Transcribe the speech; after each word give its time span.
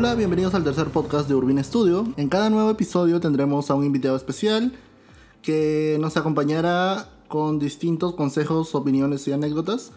Hola, 0.00 0.14
bienvenidos 0.14 0.54
al 0.54 0.62
tercer 0.62 0.86
podcast 0.86 1.28
de 1.28 1.34
Urbin 1.34 1.58
Studio. 1.64 2.06
En 2.16 2.28
cada 2.28 2.50
nuevo 2.50 2.70
episodio 2.70 3.18
tendremos 3.18 3.68
a 3.68 3.74
un 3.74 3.84
invitado 3.84 4.14
especial 4.16 4.72
que 5.42 5.96
nos 5.98 6.16
acompañará 6.16 7.08
con 7.26 7.58
distintos 7.58 8.14
consejos, 8.14 8.76
opiniones 8.76 9.26
y 9.26 9.32
anécdotas. 9.32 9.90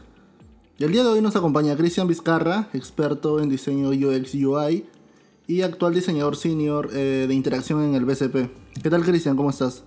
Y 0.79 0.85
el 0.85 0.91
día 0.91 1.03
de 1.03 1.09
hoy 1.09 1.21
nos 1.21 1.35
acompaña 1.35 1.77
Cristian 1.77 2.07
Vizcarra, 2.07 2.67
experto 2.73 3.39
en 3.39 3.49
diseño 3.49 3.89
UX 3.89 4.33
UI 4.33 4.87
y 5.45 5.61
actual 5.61 5.93
diseñador 5.93 6.35
senior 6.35 6.89
eh, 6.95 7.27
de 7.27 7.33
interacción 7.35 7.83
en 7.83 7.93
el 7.93 8.03
BCP. 8.03 8.49
¿Qué 8.81 8.89
tal 8.89 9.03
Cristian? 9.03 9.37
¿Cómo 9.37 9.51
estás? 9.51 9.83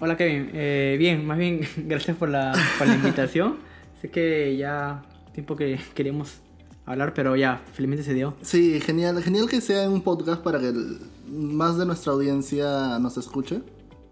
Hola 0.00 0.16
Kevin, 0.16 0.48
eh, 0.54 0.96
bien, 0.98 1.26
más 1.26 1.36
bien 1.36 1.60
gracias 1.76 2.16
por 2.16 2.30
la, 2.30 2.54
por 2.78 2.88
la 2.88 2.94
invitación. 2.94 3.58
sé 4.00 4.10
que 4.10 4.56
ya 4.56 5.02
tiempo 5.34 5.56
que 5.56 5.78
queríamos 5.94 6.40
hablar, 6.86 7.14
pero 7.14 7.36
ya, 7.36 7.62
felizmente 7.72 8.04
se 8.04 8.14
dio. 8.14 8.34
Sí, 8.42 8.80
genial, 8.80 9.22
genial 9.22 9.48
que 9.48 9.60
sea 9.60 9.88
un 9.88 10.02
podcast 10.02 10.42
para 10.42 10.58
que 10.58 10.68
el- 10.68 10.98
más 11.30 11.78
de 11.78 11.86
nuestra 11.86 12.12
audiencia 12.12 12.98
nos 12.98 13.16
escuche. 13.16 13.62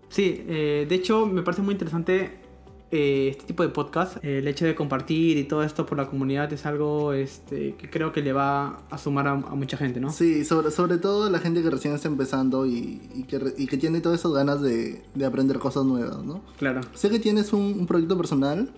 Sí, 0.09 0.45
eh, 0.49 0.87
de 0.89 0.95
hecho 0.95 1.27
me 1.27 1.43
parece 1.43 1.63
muy 1.63 1.73
interesante 1.73 2.39
eh, 2.93 3.29
este 3.31 3.45
tipo 3.45 3.63
de 3.63 3.69
podcast. 3.69 4.17
El 4.25 4.49
hecho 4.49 4.65
de 4.65 4.75
compartir 4.75 5.37
y 5.37 5.45
todo 5.45 5.63
esto 5.63 5.87
por 5.87 5.97
la 5.97 6.09
comunidad 6.09 6.53
es 6.53 6.67
algo 6.67 7.13
este, 7.13 7.77
que 7.77 7.89
creo 7.89 8.13
que 8.13 8.21
le 8.21 8.33
va 8.33 8.79
a 8.91 8.99
sumar 8.99 9.29
a, 9.29 9.33
a 9.33 9.37
mucha 9.55 9.77
gente, 9.77 10.01
¿no? 10.01 10.11
Sí, 10.11 10.45
sobre, 10.45 10.73
sobre 10.73 10.99
todo 10.99 11.31
la 11.31 11.39
gente 11.39 11.63
que 11.63 11.71
recién 11.71 11.95
está 11.95 12.09
empezando 12.09 12.67
y, 12.67 13.01
y 13.15 13.23
que, 13.25 13.55
y 13.59 13.67
que 13.69 13.77
tiene 13.77 14.01
todas 14.01 14.19
esas 14.19 14.33
ganas 14.33 14.61
de, 14.61 15.03
de 15.15 15.25
aprender 15.25 15.59
cosas 15.61 15.85
nuevas, 15.85 16.25
¿no? 16.25 16.43
Claro. 16.59 16.81
Sé 16.95 17.11
que 17.11 17.21
tienes 17.21 17.53
un, 17.53 17.63
un 17.79 17.87
proyecto 17.87 18.17
personal 18.17 18.71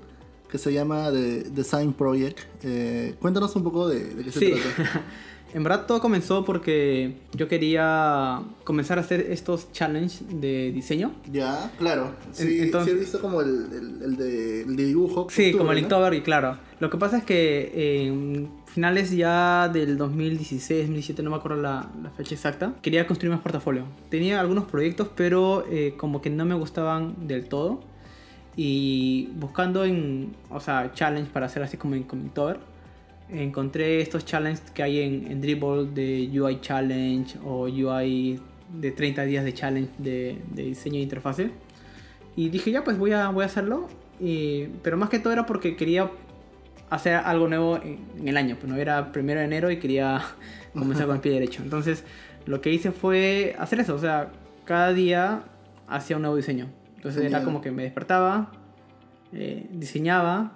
que 0.52 0.59
se 0.59 0.70
llama 0.72 1.11
The 1.11 1.45
Design 1.50 1.95
Project. 1.95 2.39
Eh, 2.62 3.14
cuéntanos 3.20 3.56
un 3.56 3.64
poco 3.64 3.89
de, 3.89 4.05
de 4.14 4.22
qué 4.25 4.31
se 4.31 4.39
Sí. 4.39 4.53
trata. 4.77 5.00
en 5.55 5.62
verdad 5.64 5.86
todo 5.86 6.00
comenzó 6.00 6.44
porque 6.44 7.17
yo 7.34 7.48
quería 7.48 8.42
comenzar 8.64 8.98
a 8.98 9.00
hacer 9.00 9.20
estos 9.31 9.72
challenges 9.72 10.22
de 10.41 10.70
diseño. 10.72 11.12
Ya, 11.33 11.72
claro. 11.78 12.12
Sí, 12.33 12.61
Entonces- 12.61 12.92
sí 12.92 12.97
he 12.98 13.00
visto 13.00 13.20
como 13.22 13.41
el, 13.41 13.48
el- 13.48 14.03
el 14.05 14.17
de, 14.17 14.62
el 14.62 14.77
de 14.77 14.84
dibujo. 14.84 15.27
Sí, 15.31 15.53
como 15.53 15.72
el 15.72 15.77
¿no? 15.78 15.81
Inktober, 15.84 16.12
y 16.12 16.20
claro. 16.20 16.59
Lo 16.81 16.91
que 16.91 16.98
pasa 16.98 17.16
es 17.19 17.25
que 17.25 18.05
en 18.06 18.50
finales 18.66 19.11
ya 19.11 19.70
del 19.70 19.97
2016, 19.97 20.81
2017, 20.81 21.22
no 21.22 21.31
me 21.31 21.37
acuerdo 21.37 21.62
la, 21.62 21.91
la 22.03 22.11
fecha 22.11 22.34
exacta, 22.34 22.75
quería 22.83 23.06
construir 23.06 23.33
más 23.33 23.41
portafolio. 23.41 23.84
Tenía 24.11 24.39
algunos 24.39 24.64
proyectos, 24.64 25.09
pero 25.16 25.64
eh, 25.70 25.94
como 25.97 26.20
que 26.20 26.28
no 26.28 26.44
me 26.44 26.55
gustaban 26.55 27.27
del 27.27 27.48
todo. 27.48 27.91
Y 28.56 29.31
buscando 29.36 29.84
en, 29.84 30.34
o 30.50 30.61
sea, 30.61 30.92
challenge 30.92 31.31
para 31.33 31.47
hacer 31.47 31.62
así 31.62 31.77
como 31.77 31.95
en 31.95 32.03
como 32.03 32.22
Inktober, 32.22 32.59
encontré 33.31 34.00
estos 34.00 34.25
challenges 34.27 34.70
que 34.72 34.83
hay 34.83 35.00
en, 35.00 35.31
en 35.31 35.41
Dribble 35.41 35.86
de 35.94 36.28
UI 36.39 36.61
Challenge 36.61 37.39
o 37.44 37.62
UI 37.62 38.39
de 38.78 38.91
30 38.91 39.22
días 39.25 39.44
de 39.44 39.55
challenge 39.55 39.91
de, 39.98 40.39
de 40.53 40.62
diseño 40.64 40.97
de 40.97 41.03
interfase. 41.03 41.50
Y 42.36 42.48
dije, 42.50 42.70
ya, 42.70 42.84
pues 42.84 42.98
voy 42.98 43.12
a, 43.12 43.28
voy 43.31 43.42
a 43.42 43.47
hacerlo. 43.47 43.89
Y- 44.20 44.66
pero 44.83 44.97
más 44.97 45.09
que 45.09 45.19
todo 45.19 45.33
era 45.33 45.47
porque 45.47 45.77
quería 45.77 46.11
hacer 46.91 47.14
algo 47.14 47.48
nuevo 47.48 47.77
en, 47.77 47.98
en 48.19 48.28
el 48.28 48.37
año. 48.37 48.56
Pues 48.61 48.70
no 48.70 48.77
era 48.78 49.12
primero 49.12 49.41
de 49.41 49.47
enero 49.47 49.70
y 49.70 49.78
quería 49.78 50.20
comenzar 50.75 51.06
con 51.06 51.16
el 51.16 51.22
pie 51.22 51.33
derecho. 51.33 51.62
Entonces, 51.62 52.05
lo 52.44 52.61
que 52.61 52.70
hice 52.72 52.92
fue 52.92 53.56
hacer 53.59 53.81
eso. 53.81 53.94
O 53.94 53.98
sea, 53.98 54.31
cada 54.66 54.92
día 54.92 55.44
hacía 55.89 56.16
un 56.16 56.22
nuevo 56.22 56.37
diseño. 56.37 56.69
Entonces, 57.03 57.20
era 57.22 57.31
Genial. 57.39 57.45
como 57.45 57.61
que 57.61 57.72
me 57.72 57.83
despertaba, 57.83 58.53
eh, 59.33 59.67
diseñaba 59.72 60.53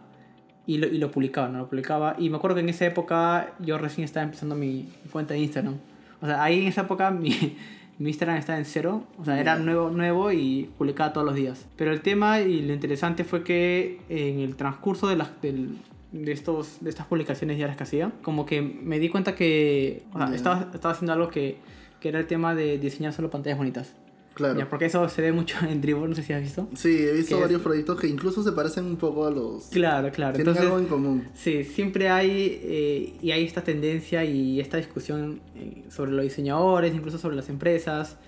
y 0.66 0.78
lo, 0.78 0.86
y 0.86 0.98
lo 0.98 1.10
publicaba, 1.10 1.48
¿no? 1.48 1.58
Lo 1.58 1.68
publicaba. 1.68 2.14
Y 2.18 2.30
me 2.30 2.36
acuerdo 2.36 2.54
que 2.54 2.60
en 2.60 2.68
esa 2.68 2.86
época 2.86 3.52
yo 3.58 3.78
recién 3.78 4.04
estaba 4.04 4.24
empezando 4.24 4.54
mi 4.54 4.88
cuenta 5.10 5.34
de 5.34 5.40
Instagram. 5.40 5.74
O 6.20 6.26
sea, 6.26 6.42
ahí 6.42 6.60
en 6.62 6.68
esa 6.68 6.82
época 6.82 7.10
mi, 7.22 7.56
mi 7.98 8.08
Instagram 8.10 8.36
estaba 8.38 8.58
en 8.58 8.64
cero. 8.64 9.04
O 9.18 9.24
sea, 9.24 9.40
era 9.40 9.58
nuevo, 9.58 9.90
nuevo 9.90 10.30
y 10.30 10.70
publicaba 10.78 11.12
todos 11.12 11.26
los 11.26 11.34
días. 11.34 11.66
Pero 11.76 11.92
el 11.92 12.00
tema 12.00 12.40
y 12.40 12.62
lo 12.62 12.72
interesante 12.72 13.24
fue 13.24 13.42
que 13.42 14.00
en 14.08 14.38
el 14.40 14.54
transcurso 14.56 15.08
de, 15.08 15.16
las, 15.16 15.30
del- 15.42 15.76
de, 16.12 16.30
estos, 16.32 16.78
de 16.80 16.90
estas 16.90 17.06
publicaciones 17.06 17.56
diarias 17.56 17.76
que 17.76 17.82
hacía, 17.82 18.12
como 18.22 18.46
que 18.46 18.62
me 18.62 18.98
di 19.00 19.08
cuenta 19.08 19.34
que 19.34 20.04
o 20.12 20.18
sea, 20.18 20.32
estaba, 20.34 20.68
estaba 20.72 20.92
haciendo 20.94 21.12
algo 21.12 21.28
que, 21.28 21.58
que 22.00 22.08
era 22.10 22.20
el 22.20 22.26
tema 22.28 22.54
de 22.54 22.78
diseñar 22.78 23.12
solo 23.12 23.30
pantallas 23.30 23.58
bonitas. 23.58 23.94
Claro. 24.36 24.58
Ya, 24.58 24.68
porque 24.68 24.84
eso 24.84 25.08
se 25.08 25.22
ve 25.22 25.32
mucho 25.32 25.56
en 25.66 25.80
Dribble, 25.80 26.08
no 26.08 26.14
sé 26.14 26.22
si 26.22 26.34
has 26.34 26.42
visto. 26.42 26.68
Sí, 26.74 26.88
he 26.90 27.12
visto 27.12 27.30
que 27.30 27.34
es- 27.36 27.40
varios 27.40 27.62
proyectos 27.62 27.98
que 27.98 28.06
incluso 28.06 28.42
se 28.42 28.52
parecen 28.52 28.84
un 28.84 28.96
poco 28.96 29.24
a 29.26 29.30
los... 29.30 29.64
Claro, 29.68 30.12
claro. 30.12 30.34
Tienen 30.34 30.48
Entonces, 30.50 30.64
algo 30.64 30.78
en 30.78 30.84
común. 30.84 31.28
Sí, 31.32 31.64
siempre 31.64 32.10
hay 32.10 32.60
eh, 32.62 33.14
y 33.22 33.30
hay 33.30 33.44
esta 33.46 33.64
tendencia 33.64 34.26
y 34.26 34.60
esta 34.60 34.76
discusión 34.76 35.40
eh, 35.54 35.84
sobre 35.88 36.12
los 36.12 36.22
diseñadores, 36.22 36.94
incluso 36.94 37.16
sobre 37.16 37.34
las 37.34 37.48
empresas, 37.48 38.18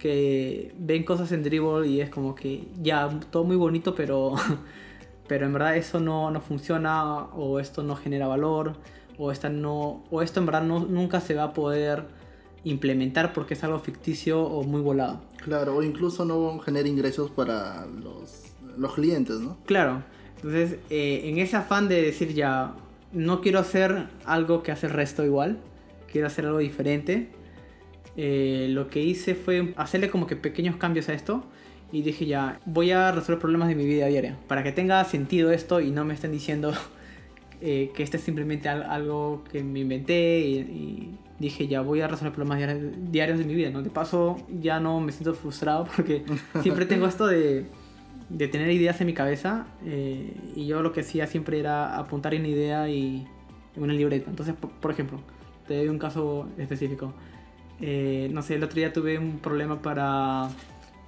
que 0.00 0.74
ven 0.80 1.04
cosas 1.04 1.30
en 1.30 1.44
Dribble 1.44 1.86
y 1.86 2.00
es 2.00 2.10
como 2.10 2.34
que 2.34 2.64
ya 2.82 3.08
todo 3.30 3.44
muy 3.44 3.54
bonito, 3.54 3.94
pero, 3.94 4.34
pero 5.28 5.46
en 5.46 5.52
verdad 5.52 5.76
eso 5.76 6.00
no, 6.00 6.32
no 6.32 6.40
funciona 6.40 7.26
o 7.36 7.60
esto 7.60 7.84
no 7.84 7.94
genera 7.94 8.26
valor 8.26 8.72
o, 9.16 9.30
esta 9.30 9.48
no, 9.48 10.02
o 10.10 10.22
esto 10.22 10.40
en 10.40 10.46
verdad 10.46 10.64
no, 10.64 10.80
nunca 10.80 11.20
se 11.20 11.34
va 11.34 11.44
a 11.44 11.52
poder 11.52 12.02
implementar 12.64 13.32
porque 13.32 13.54
es 13.54 13.64
algo 13.64 13.78
ficticio 13.80 14.40
o 14.42 14.62
muy 14.64 14.80
volado. 14.80 15.20
Claro, 15.44 15.76
o 15.76 15.82
incluso 15.82 16.24
no 16.24 16.58
genera 16.60 16.88
ingresos 16.88 17.30
para 17.30 17.86
los, 17.86 18.44
los 18.78 18.94
clientes, 18.94 19.40
¿no? 19.40 19.56
Claro, 19.66 20.02
entonces 20.36 20.78
eh, 20.90 21.22
en 21.24 21.38
ese 21.38 21.56
afán 21.56 21.88
de 21.88 22.00
decir 22.02 22.34
ya, 22.34 22.74
no 23.12 23.40
quiero 23.40 23.58
hacer 23.58 24.06
algo 24.24 24.62
que 24.62 24.70
hace 24.72 24.86
el 24.86 24.92
resto 24.92 25.24
igual, 25.24 25.58
quiero 26.10 26.26
hacer 26.28 26.46
algo 26.46 26.58
diferente, 26.58 27.28
eh, 28.16 28.68
lo 28.70 28.88
que 28.88 29.02
hice 29.02 29.34
fue 29.34 29.72
hacerle 29.76 30.10
como 30.10 30.26
que 30.26 30.36
pequeños 30.36 30.76
cambios 30.76 31.08
a 31.08 31.14
esto 31.14 31.44
y 31.90 32.02
dije 32.02 32.26
ya, 32.26 32.60
voy 32.64 32.90
a 32.90 33.10
resolver 33.12 33.38
problemas 33.40 33.68
de 33.68 33.74
mi 33.74 33.84
vida 33.86 34.06
diaria, 34.06 34.38
para 34.48 34.62
que 34.62 34.72
tenga 34.72 35.02
sentido 35.04 35.50
esto 35.50 35.80
y 35.80 35.90
no 35.90 36.04
me 36.04 36.14
estén 36.14 36.32
diciendo 36.32 36.72
eh, 37.60 37.90
que 37.94 38.02
este 38.02 38.16
es 38.18 38.22
simplemente 38.22 38.68
al- 38.68 38.84
algo 38.84 39.42
que 39.50 39.62
me 39.62 39.80
inventé 39.80 40.40
y, 40.40 40.58
y 40.58 41.18
dije 41.42 41.68
ya, 41.68 41.82
voy 41.82 42.00
a 42.00 42.08
resolver 42.08 42.32
problemas 42.32 42.58
diarios, 43.10 43.38
de 43.38 43.44
mi 43.44 43.54
vida, 43.54 43.70
¿no? 43.70 43.82
De 43.82 43.90
paso 43.90 44.38
ya 44.60 44.80
no 44.80 45.00
me 45.00 45.12
siento 45.12 45.34
frustrado 45.34 45.86
porque 45.94 46.24
siempre 46.62 46.86
tengo 46.86 47.06
esto 47.06 47.26
de 47.26 47.66
de 48.32 48.48
tener 48.48 48.70
ideas 48.70 49.00
en 49.00 49.06
mi 49.06 49.14
cabeza 49.14 49.66
eh, 49.84 50.34
y 50.56 50.66
yo 50.66 50.82
lo 50.82 50.92
que 50.92 51.00
hacía 51.00 51.26
siempre 51.26 51.58
era 51.58 51.98
apuntar 51.98 52.34
una 52.34 52.48
idea 52.48 52.88
y 52.88 53.26
en 53.76 53.82
una 53.82 53.92
libreta. 53.92 54.30
Entonces, 54.30 54.54
por, 54.54 54.70
por 54.70 54.90
ejemplo, 54.90 55.20
te 55.66 55.76
doy 55.76 55.88
un 55.88 55.98
caso 55.98 56.48
específico. 56.56 57.12
Eh, 57.80 58.30
no 58.32 58.42
sé, 58.42 58.54
el 58.54 58.64
otro 58.64 58.76
día 58.76 58.92
tuve 58.92 59.18
un 59.18 59.38
problema 59.38 59.82
para, 59.82 60.48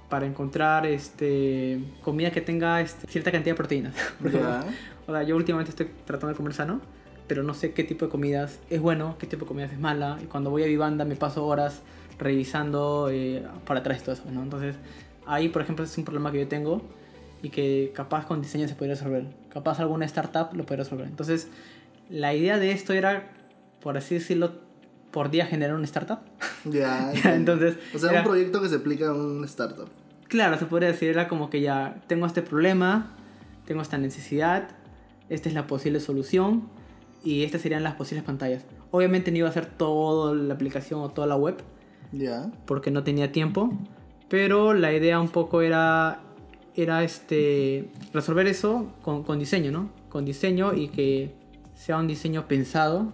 para 0.09 0.25
encontrar 0.25 0.85
este, 0.85 1.79
comida 2.03 2.31
que 2.31 2.41
tenga 2.41 2.81
este, 2.81 3.07
cierta 3.07 3.31
cantidad 3.31 3.53
de 3.53 3.57
proteínas. 3.57 3.95
O 5.07 5.11
sea, 5.11 5.21
yo 5.21 5.35
últimamente 5.35 5.69
estoy 5.69 5.87
tratando 6.03 6.29
de 6.29 6.35
comer 6.35 6.55
sano, 6.55 6.81
pero 7.27 7.43
no 7.43 7.53
sé 7.53 7.73
qué 7.73 7.83
tipo 7.83 8.05
de 8.05 8.11
comidas 8.11 8.59
es 8.69 8.79
bueno, 8.81 9.15
qué 9.19 9.27
tipo 9.27 9.45
de 9.45 9.47
comidas 9.47 9.71
es 9.71 9.79
mala. 9.79 10.17
Y 10.21 10.25
cuando 10.25 10.49
voy 10.51 10.63
a 10.63 10.67
Vivanda 10.67 11.05
me 11.05 11.15
paso 11.15 11.45
horas 11.45 11.81
revisando 12.19 13.09
eh, 13.11 13.43
para 13.65 13.79
atrás 13.81 14.01
todo 14.03 14.13
eso, 14.13 14.23
¿no? 14.31 14.41
Entonces, 14.43 14.75
ahí, 15.25 15.49
por 15.49 15.61
ejemplo, 15.61 15.85
es 15.85 15.97
un 15.97 16.03
problema 16.05 16.31
que 16.31 16.39
yo 16.39 16.47
tengo 16.47 16.81
y 17.41 17.49
que 17.49 17.91
capaz 17.95 18.25
con 18.25 18.41
diseño 18.41 18.67
se 18.67 18.75
podría 18.75 18.95
resolver. 18.95 19.25
Capaz 19.49 19.79
alguna 19.79 20.05
startup 20.05 20.53
lo 20.53 20.65
podría 20.65 20.83
resolver. 20.83 21.07
Entonces, 21.07 21.47
la 22.09 22.33
idea 22.33 22.57
de 22.59 22.71
esto 22.71 22.93
era, 22.93 23.31
por 23.81 23.97
así 23.97 24.15
decirlo, 24.15 24.53
por 25.11 25.29
día 25.31 25.45
generar 25.45 25.75
una 25.75 25.85
startup. 25.85 26.19
Ya. 26.65 27.11
entiendo. 27.13 27.53
Entonces, 27.53 27.77
o 27.93 27.99
sea, 27.99 28.09
era- 28.09 28.19
un 28.21 28.25
proyecto 28.27 28.59
que 28.61 28.69
se 28.69 28.75
aplica 28.77 29.05
en 29.05 29.11
un 29.11 29.43
startup. 29.45 29.87
Claro, 30.27 30.57
se 30.57 30.65
podría 30.65 30.89
decir, 30.89 31.09
era 31.09 31.27
como 31.27 31.49
que 31.51 31.61
ya 31.61 32.01
tengo 32.07 32.25
este 32.25 32.41
problema, 32.41 33.11
tengo 33.65 33.81
esta 33.83 33.99
necesidad, 33.99 34.69
esta 35.29 35.47
es 35.49 35.53
la 35.55 35.67
posible 35.67 35.99
solución 35.99 36.63
y 37.25 37.43
estas 37.43 37.61
serían 37.61 37.83
las 37.83 37.95
posibles 37.95 38.23
pantallas. 38.23 38.63
Obviamente 38.91 39.31
no 39.31 39.37
iba 39.39 39.47
a 39.47 39.49
hacer 39.49 39.65
toda 39.65 40.33
la 40.33 40.53
aplicación 40.53 41.01
o 41.01 41.09
toda 41.09 41.27
la 41.27 41.35
web 41.35 41.57
Ya. 42.13 42.49
porque 42.65 42.91
no 42.91 43.03
tenía 43.03 43.31
tiempo, 43.33 43.73
pero 44.29 44.73
la 44.73 44.93
idea 44.93 45.19
un 45.19 45.27
poco 45.29 45.61
era, 45.61 46.21
era 46.75 47.03
este, 47.03 47.89
resolver 48.13 48.47
eso 48.47 48.87
con, 49.01 49.23
con 49.23 49.39
diseño, 49.39 49.71
¿no? 49.71 49.89
Con 50.09 50.23
diseño 50.23 50.73
y 50.73 50.87
que 50.87 51.33
sea 51.73 51.97
un 51.97 52.07
diseño 52.07 52.47
pensado 52.47 53.11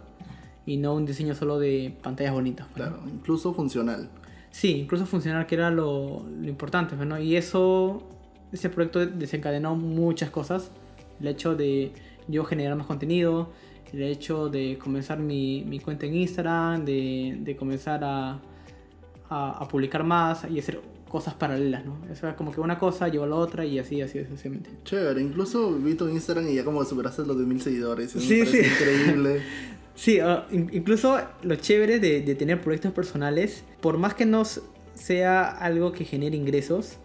y 0.65 0.77
no 0.77 0.93
un 0.93 1.05
diseño 1.05 1.33
solo 1.33 1.57
de 1.57 1.95
pantallas 2.03 2.33
bonitas. 2.33 2.67
Claro, 2.75 2.99
incluso 3.11 3.53
funcional. 3.53 4.09
Sí, 4.51 4.71
incluso 4.81 5.05
funcionar, 5.05 5.47
que 5.47 5.55
era 5.55 5.71
lo, 5.71 6.23
lo 6.29 6.47
importante, 6.47 6.95
¿no? 6.97 7.17
Y 7.17 7.37
eso, 7.37 8.03
ese 8.51 8.69
proyecto 8.69 9.05
desencadenó 9.05 9.75
muchas 9.75 10.29
cosas. 10.29 10.69
El 11.21 11.27
hecho 11.27 11.55
de 11.55 11.93
yo 12.27 12.43
generar 12.43 12.75
más 12.75 12.85
contenido, 12.85 13.49
el 13.93 14.03
hecho 14.03 14.49
de 14.49 14.77
comenzar 14.77 15.19
mi, 15.19 15.63
mi 15.67 15.79
cuenta 15.79 16.05
en 16.05 16.15
Instagram, 16.15 16.85
de, 16.85 17.37
de 17.41 17.55
comenzar 17.55 18.03
a, 18.03 18.39
a, 19.29 19.51
a 19.51 19.67
publicar 19.67 20.03
más 20.03 20.45
y 20.49 20.59
hacer 20.59 20.79
cosas 21.09 21.33
paralelas, 21.33 21.85
¿no? 21.85 21.97
O 22.09 22.15
sea, 22.15 22.35
como 22.37 22.51
que 22.53 22.61
una 22.61 22.79
cosa 22.79 23.09
lleva 23.09 23.25
a 23.25 23.27
la 23.27 23.35
otra 23.35 23.65
y 23.65 23.77
así, 23.79 24.01
así 24.01 24.23
sucesivamente. 24.23 24.69
Chévere, 24.85 25.21
incluso 25.21 25.71
vi 25.77 25.95
tu 25.95 26.07
Instagram 26.07 26.47
y 26.47 26.55
ya 26.55 26.63
como 26.63 26.83
superaste 26.85 27.23
los 27.25 27.35
10.000 27.37 27.59
seguidores. 27.59 28.11
Sí, 28.11 28.45
sí. 28.45 28.59
increíble. 28.59 29.41
Sí, 29.93 30.19
uh, 30.21 30.43
in- 30.55 30.69
incluso 30.71 31.19
lo 31.43 31.55
chévere 31.57 31.99
de, 31.99 32.21
de 32.21 32.33
tener 32.35 32.61
proyectos 32.61 32.93
personales, 32.93 33.65
por 33.81 33.97
más 33.97 34.13
que 34.15 34.25
no 34.25 34.43
sea 34.95 35.49
algo 35.49 35.91
que 35.91 36.05
genere 36.05 36.37
ingresos, 36.37 36.97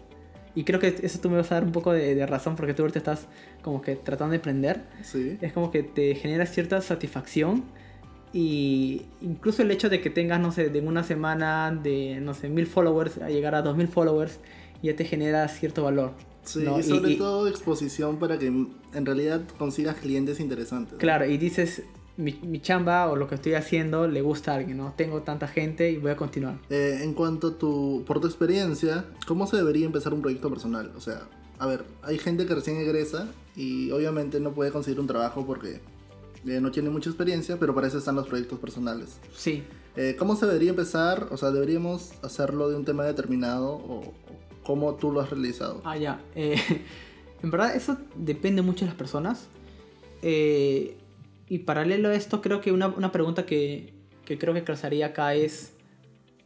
y 0.59 0.63
creo 0.63 0.79
que 0.79 0.95
eso 1.03 1.19
tú 1.19 1.29
me 1.29 1.37
vas 1.37 1.51
a 1.51 1.55
dar 1.55 1.63
un 1.63 1.71
poco 1.71 1.91
de, 1.93 2.15
de 2.15 2.25
razón 2.25 2.55
porque 2.55 2.73
tú 2.73 2.81
ahorita 2.81 2.99
estás 2.99 3.27
como 3.61 3.81
que 3.81 3.95
tratando 3.95 4.31
de 4.31 4.37
emprender, 4.37 4.81
Sí. 5.03 5.37
es 5.41 5.53
como 5.53 5.69
que 5.71 5.83
te 5.83 6.15
genera 6.15 6.45
cierta 6.47 6.81
satisfacción 6.81 7.63
y 8.33 9.03
incluso 9.21 9.61
el 9.61 9.71
hecho 9.71 9.89
de 9.89 10.01
que 10.01 10.09
tengas, 10.09 10.39
no 10.39 10.51
sé, 10.51 10.69
de 10.69 10.81
una 10.81 11.03
semana 11.03 11.71
de, 11.71 12.19
no 12.21 12.33
sé, 12.33 12.49
mil 12.49 12.67
followers 12.67 13.17
a 13.19 13.29
llegar 13.29 13.55
a 13.55 13.61
dos 13.61 13.77
mil 13.77 13.87
followers, 13.87 14.39
ya 14.83 14.95
te 14.95 15.05
genera 15.05 15.47
cierto 15.47 15.83
valor. 15.83 16.11
Sí, 16.43 16.59
¿no? 16.63 16.79
y 16.79 16.83
sobre 16.83 17.11
y- 17.11 17.17
todo 17.17 17.47
exposición 17.47 18.17
para 18.19 18.37
que 18.39 18.47
en 18.47 19.05
realidad 19.05 19.41
consigas 19.57 19.95
clientes 19.97 20.39
interesantes. 20.39 20.97
Claro, 20.97 21.25
y 21.25 21.37
dices, 21.37 21.83
mi, 22.17 22.33
mi 22.43 22.59
chamba 22.59 23.09
o 23.09 23.15
lo 23.15 23.27
que 23.27 23.35
estoy 23.35 23.53
haciendo 23.53 24.07
le 24.07 24.21
gusta 24.21 24.51
a 24.51 24.55
alguien, 24.55 24.77
¿no? 24.77 24.93
Tengo 24.97 25.21
tanta 25.21 25.47
gente 25.47 25.91
y 25.91 25.97
voy 25.97 26.11
a 26.11 26.15
continuar. 26.15 26.57
Eh, 26.69 26.99
en 27.03 27.13
cuanto 27.13 27.47
a 27.47 27.57
tu, 27.57 28.03
por 28.05 28.19
tu 28.19 28.27
experiencia, 28.27 29.05
¿cómo 29.27 29.47
se 29.47 29.57
debería 29.57 29.85
empezar 29.85 30.13
un 30.13 30.21
proyecto 30.21 30.49
personal? 30.49 30.91
O 30.97 31.01
sea, 31.01 31.21
a 31.59 31.67
ver, 31.67 31.85
hay 32.03 32.17
gente 32.17 32.45
que 32.45 32.55
recién 32.55 32.77
egresa 32.77 33.27
y 33.55 33.91
obviamente 33.91 34.39
no 34.39 34.51
puede 34.51 34.71
conseguir 34.71 34.99
un 34.99 35.07
trabajo 35.07 35.45
porque 35.45 35.79
eh, 36.45 36.59
no 36.59 36.71
tiene 36.71 36.89
mucha 36.89 37.09
experiencia, 37.09 37.57
pero 37.59 37.73
para 37.73 37.87
eso 37.87 37.97
están 37.97 38.15
los 38.15 38.27
proyectos 38.27 38.59
personales. 38.59 39.19
Sí, 39.35 39.63
Eh, 39.95 40.15
¿Cómo 40.17 40.35
se 40.35 40.45
debería 40.45 40.69
empezar? 40.69 41.27
O 41.31 41.37
sea, 41.37 41.49
¿deberíamos 41.49 42.11
hacerlo 42.21 42.69
de 42.69 42.75
un 42.75 42.85
tema 42.85 43.03
determinado 43.03 43.73
o, 43.73 44.13
cómo 44.63 44.93
tú 44.95 45.11
lo 45.11 45.21
has 45.21 45.29
realizado? 45.31 45.81
ah, 45.85 45.97
ya. 45.97 46.21
Eh, 46.35 46.55
en 47.43 47.49
verdad, 47.49 47.75
eso 47.75 47.97
depende 48.15 48.61
mucho 48.61 48.85
de 48.85 48.87
las 48.87 48.95
personas. 48.95 49.47
Y 51.49 51.59
paralelo 51.59 52.09
a 52.09 52.13
esto, 52.15 52.41
creo 52.41 52.59
que 52.61 52.71
una, 52.71 52.87
una 52.87 53.11
pregunta 53.11 53.45
que, 53.45 53.93
que 54.25 54.37
creo 54.37 54.53
que 54.53 54.63
causaría 54.63 55.07
acá 55.07 55.33
es 55.33 55.73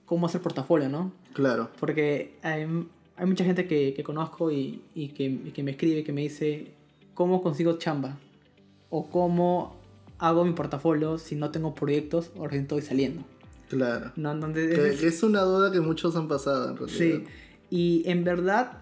cómo 0.05 0.25
hacer 0.27 0.41
portafolio, 0.41 0.89
¿no? 0.89 1.11
Claro, 1.33 1.69
Porque 1.79 2.35
hay, 2.43 2.67
hay 3.15 3.25
mucha 3.25 3.43
gente 3.45 3.67
que, 3.67 3.93
que 3.95 4.03
conozco 4.03 4.51
y, 4.51 4.81
y 4.93 5.09
que, 5.09 5.51
que 5.53 5.63
me 5.63 5.71
escribe, 5.71 6.03
que 6.03 6.11
me 6.11 6.21
dice, 6.21 6.73
¿cómo 7.13 7.41
consigo 7.41 7.77
chamba? 7.77 8.17
O 8.89 9.09
cómo 9.09 9.75
hago 10.19 10.43
mi 10.45 10.53
portafolio 10.53 11.17
si 11.17 11.35
no 11.35 11.49
tengo 11.49 11.73
proyectos 11.73 12.31
o 12.37 12.43
recién 12.45 12.63
estoy 12.63 12.81
saliendo. 12.81 13.23
claro. 13.69 14.11
¿No? 14.17 14.33
Es- 14.55 15.23
una 15.23 15.41
duda 15.41 15.71
que 15.71 15.79
muchos 15.81 16.15
han 16.15 16.27
pasado 16.27 16.69
en 16.71 16.77
realidad. 16.77 16.97
Sí, 16.97 17.23
y 17.71 18.03
en 18.05 18.23
verdad 18.23 18.73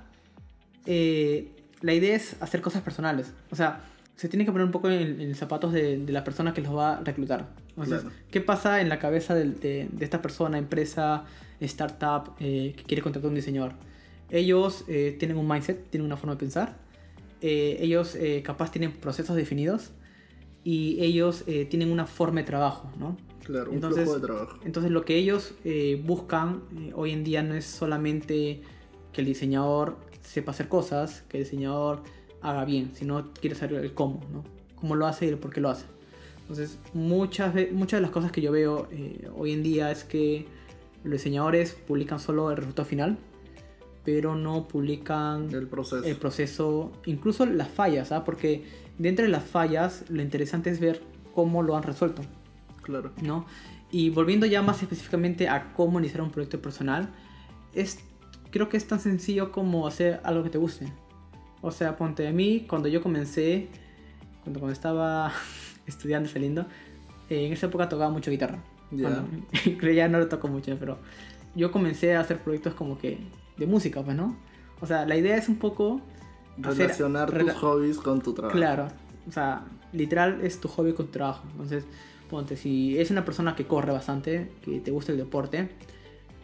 eh, 0.86 1.52
la 1.82 1.94
idea 1.94 2.16
es 2.16 2.36
hacer 2.42 2.62
cosas 2.62 2.82
personales. 2.82 3.32
O 3.52 3.56
sea, 3.56 3.84
se 4.20 4.28
tiene 4.28 4.44
que 4.46 4.52
poner 4.52 4.66
un 4.66 4.72
poco 4.72 4.90
en, 4.90 5.22
en 5.22 5.30
los 5.30 5.38
zapatos 5.38 5.72
de, 5.72 5.98
de 5.98 6.12
la 6.12 6.24
persona 6.26 6.54
que 6.54 6.62
los 6.62 6.76
va 6.76 6.98
a 6.98 7.02
reclutar. 7.04 7.48
Entonces, 7.70 8.02
Claro. 8.02 8.16
¿qué 8.32 8.42
pasa 8.42 8.82
en 8.82 8.90
la 8.90 9.00
cabeza 9.00 9.34
del- 9.34 9.60
de, 9.62 9.88
de 9.92 10.04
esta 10.06 10.22
persona, 10.22 10.58
empresa, 10.58 11.24
startup 11.62 12.34
eh, 12.40 12.74
que 12.76 12.84
quiere 12.84 13.02
contratar 13.02 13.28
a 13.28 13.30
un 13.30 13.36
diseñador? 13.36 13.74
Ellos 14.30 14.84
eh, 14.90 15.16
tienen 15.18 15.38
un 15.38 15.48
mindset, 15.48 15.90
tienen 15.90 16.06
una 16.06 16.18
forma 16.18 16.34
de 16.34 16.40
pensar. 16.40 16.76
eh, 17.42 17.78
ellos 17.80 18.16
eh, 18.16 18.42
capaz 18.44 18.72
tienen 18.72 18.92
procesos 18.92 19.36
definidos 19.38 19.92
y 20.66 21.02
ellos 21.02 21.46
eh, 21.48 21.66
tienen 21.66 21.90
una 21.92 22.06
forma 22.06 22.42
de 22.42 22.46
trabajo, 22.46 22.92
¿no? 23.00 23.16
Claro, 23.46 23.70
un 23.70 23.76
Entonces- 23.76 24.04
flujo 24.04 24.20
de 24.20 24.26
trabajo. 24.28 24.60
Entonces 24.66 24.92
lo 24.92 25.06
que 25.06 25.16
ellos 25.16 25.54
eh, 25.64 26.02
buscan 26.06 26.62
hoy 26.94 27.12
en 27.14 27.24
día 27.24 27.42
no 27.42 27.54
es 27.56 27.66
solamente 27.66 28.62
que 29.14 29.22
el 29.22 29.28
diseñador 29.28 29.96
sepa 30.22 30.52
hacer 30.52 30.68
cosas, 30.68 31.24
que 31.30 31.38
el 31.38 31.44
diseñador 31.46 32.04
haga 32.42 32.66
bien, 32.66 32.92
sino 32.94 33.32
quiere 33.34 33.56
saber 33.56 33.84
el 33.84 33.94
cómo, 33.94 34.22
¿no? 34.32 34.44
Cómo 34.76 34.96
lo 34.96 35.06
hace 35.06 35.26
y 35.26 35.30
el 35.30 35.38
por 35.38 35.52
qué 35.52 35.62
lo 35.62 35.70
hace. 35.70 35.86
Entonces 36.42 36.80
muchas, 36.94 37.54
muchas 37.72 38.00
de 38.00 38.02
las 38.02 38.12
cosas 38.12 38.32
que 38.32 38.42
yo 38.42 38.52
veo 38.52 38.88
eh, 38.92 39.30
hoy 39.36 39.52
en 39.52 39.62
día 39.62 39.92
es 39.92 40.04
que 40.04 40.48
los 41.04 41.14
diseñadores 41.14 41.74
publican 41.74 42.20
solo 42.20 42.50
el 42.52 42.58
resultado 42.58 42.88
final, 42.88 43.18
pero 44.04 44.36
no 44.36 44.68
publican 44.68 45.54
El 45.54 45.68
proceso. 45.68 46.04
el 46.04 46.16
proceso, 46.16 46.92
incluso 47.06 47.46
las 47.46 47.70
fallas, 47.70 48.12
¿ah? 48.12 48.24
porque 48.26 48.64
dentro 48.98 49.26
de 49.26 49.32
las 49.32 49.44
fallas 49.44 50.06
lo 50.10 50.22
interesante 50.22 50.70
es 50.70 50.80
ver 50.80 51.02
cómo 51.36 51.62
lo 51.62 51.76
han 51.76 51.84
resuelto. 51.84 52.24
claro. 52.82 53.12
¿no? 53.22 53.46
Y 53.92 54.10
volviendo 54.10 54.46
ya 54.46 54.62
más 54.62 54.82
específicamente 54.82 55.48
a 55.50 55.74
cómo 55.74 56.00
iniciar 56.00 56.22
un 56.22 56.32
proyecto 56.32 56.62
personal, 56.62 57.10
es, 57.74 58.00
creo 58.52 58.70
que 58.70 58.78
es 58.78 58.88
tan 58.88 59.00
sencillo 59.00 59.52
como 59.52 59.88
hacer 59.88 60.20
algo 60.24 60.44
que 60.44 60.50
te 60.50 60.58
guste. 60.58 60.92
O 61.62 61.72
sea, 61.72 61.98
ponte 61.98 62.28
a 62.28 62.32
mí, 62.32 62.66
cuando 62.70 62.88
yo 62.88 63.02
comencé, 63.02 63.68
cuando, 64.44 64.60
cuando 64.60 64.74
estaba 64.74 65.32
estudiando, 65.88 66.30
saliendo, 66.30 66.62
eh, 67.30 67.46
en 67.48 67.54
esa 67.54 67.68
época 67.68 67.90
tocaba 67.90 68.10
mucho 68.12 68.32
guitarra. 68.32 68.60
Que 69.80 69.94
ya 69.96 70.08
no 70.08 70.20
lo 70.20 70.28
toco 70.28 70.48
mucho, 70.48 70.76
pero 70.80 70.98
yo 71.56 71.72
comencé 71.72 72.16
a 72.16 72.22
hacer 72.22 72.40
proyectos 72.40 72.74
como 72.74 72.98
que 72.98 73.18
de 73.58 73.66
música, 73.68 74.02
pues, 74.04 74.16
¿no? 74.16 74.36
O 74.82 74.86
sea, 74.88 75.06
la 75.06 75.16
idea 75.18 75.36
es 75.38 75.50
un 75.50 75.58
poco... 75.58 76.02
hacer- 76.64 76.78
Relacionar 76.88 77.32
rela- 77.32 77.52
tus 77.54 77.62
hobbies 77.62 77.98
con 77.98 78.22
tu 78.22 78.34
trabajo. 78.34 78.56
Claro, 78.58 78.88
o 79.28 79.32
sea, 79.32 79.66
literal 79.94 80.40
es 80.44 80.60
tu 80.62 80.68
hobby 80.70 80.94
con 80.94 81.08
tu 81.08 81.12
trabajo. 81.12 81.44
Entonces, 81.52 81.84
ponte, 82.30 82.56
si 82.56 82.98
es 82.98 83.12
una 83.12 83.26
persona 83.26 83.56
que 83.56 83.66
corre 83.68 83.92
bastante, 83.92 84.52
que 84.64 84.80
te 84.80 84.92
gusta 84.92 85.12
el 85.12 85.18
deporte, 85.18 85.70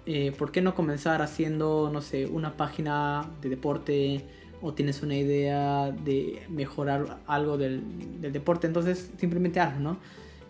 eh, 0.05 0.33
¿por 0.37 0.51
qué 0.51 0.61
no 0.61 0.75
comenzar 0.75 1.21
haciendo, 1.21 1.89
no 1.91 2.01
sé, 2.01 2.25
una 2.27 2.57
página 2.57 3.25
de 3.41 3.49
deporte 3.49 4.25
o 4.65 4.73
tienes 4.73 5.03
una 5.03 5.15
idea 5.15 5.91
de 5.91 6.41
mejorar 6.49 7.19
algo 7.27 7.55
del, 7.55 7.83
del 8.19 8.33
deporte? 8.33 8.65
Entonces, 8.65 9.11
simplemente 9.17 9.59
hazlo, 9.59 9.79
¿no? 9.79 9.99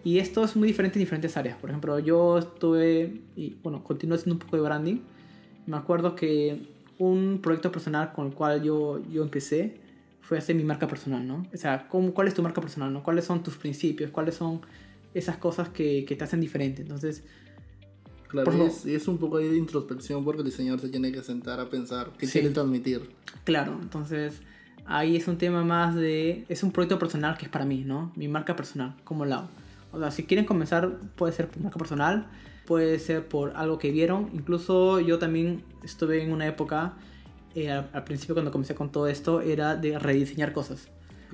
Y 0.06 0.20
esto 0.20 0.46
es 0.46 0.56
muy 0.56 0.70
diferente 0.70 0.98
en 0.98 1.02
diferentes 1.04 1.36
áreas. 1.36 1.58
Por 1.58 1.70
ejemplo, 1.70 2.00
yo 2.00 2.38
estuve, 2.38 3.22
y 3.36 3.58
bueno, 3.62 3.84
continúo 3.84 4.16
haciendo 4.16 4.36
un 4.36 4.40
poco 4.40 4.56
de 4.56 4.62
branding. 4.62 5.00
Me 5.66 5.76
acuerdo 5.76 6.16
que 6.16 6.62
un 6.98 7.40
proyecto 7.42 7.74
personal 7.74 8.14
con 8.14 8.28
el 8.28 8.34
cual 8.34 8.64
yo, 8.64 9.02
yo 9.12 9.22
empecé 9.24 9.82
fue 10.22 10.38
hacer 10.38 10.56
mi 10.56 10.64
marca 10.64 10.88
personal, 10.88 11.28
¿no? 11.28 11.46
O 11.54 11.58
sea, 11.58 11.90
¿cómo, 11.90 12.14
¿cuál 12.14 12.30
es 12.30 12.34
tu 12.34 12.42
marca 12.42 12.62
personal, 12.62 12.94
no? 12.94 13.04
¿Cuáles 13.04 13.26
son 13.26 13.44
tus 13.44 13.58
principios? 13.58 14.12
¿Cuáles 14.12 14.36
son 14.36 14.62
esas 15.14 15.36
cosas 15.38 15.68
que, 15.70 16.06
que 16.06 16.16
te 16.16 16.24
hacen 16.24 16.40
diferente? 16.40 16.84
Entonces, 16.84 17.24
Claro, 18.44 18.58
Por 18.60 18.68
es, 18.68 18.86
y 18.86 18.96
es 18.96 19.08
un 19.08 19.18
poco 19.18 19.38
ahí 19.38 19.48
de 19.48 19.58
introspección 19.58 20.24
porque 20.24 20.42
el 20.42 20.46
diseñador 20.46 20.80
se 20.82 20.90
tiene 20.90 21.12
que 21.12 21.24
sentar 21.24 21.60
a 21.60 21.70
pensar 21.70 22.12
qué 22.18 22.26
Sí. 22.28 22.34
quiere 22.40 22.50
transmitir. 22.54 23.10
claro, 23.44 23.78
entonces 23.82 24.42
ahí 24.86 25.16
es 25.16 25.28
un 25.28 25.38
tema 25.38 25.64
más 25.64 25.96
de... 25.96 26.46
Es 26.50 26.62
un 26.64 26.72
proyecto 26.72 27.00
personal 27.00 27.38
que 27.38 27.46
es 27.46 27.52
para 27.52 27.66
mí, 27.66 27.84
¿no? 27.86 28.12
Mi 28.16 28.28
marca 28.28 28.56
personal, 28.56 28.96
¿cómo 29.04 29.26
la? 29.26 29.48
O 29.92 30.00
sea, 30.00 30.12
si 30.12 30.24
quieren 30.24 30.46
comenzar, 30.46 31.00
puede 31.16 31.34
ser 31.34 31.48
por 31.50 31.64
marca 31.64 31.78
personal, 31.80 32.28
puede 32.68 33.00
ser 33.00 33.28
por 33.28 33.54
algo 33.56 33.80
que 33.80 33.92
vieron. 33.92 34.30
Incluso 34.34 35.00
yo 35.00 35.18
también 35.20 35.64
estuve 35.84 36.22
en 36.24 36.32
una 36.32 36.46
época, 36.48 36.94
eh, 37.56 37.72
al, 37.72 37.90
al 37.94 38.04
principio 38.04 38.36
cuando 38.36 38.52
comencé 38.52 38.76
con 38.76 38.92
todo 38.92 39.08
esto, 39.08 39.42
era 39.42 39.76
de 39.76 39.98
rediseñar 39.98 40.52
cosas. 40.54 40.90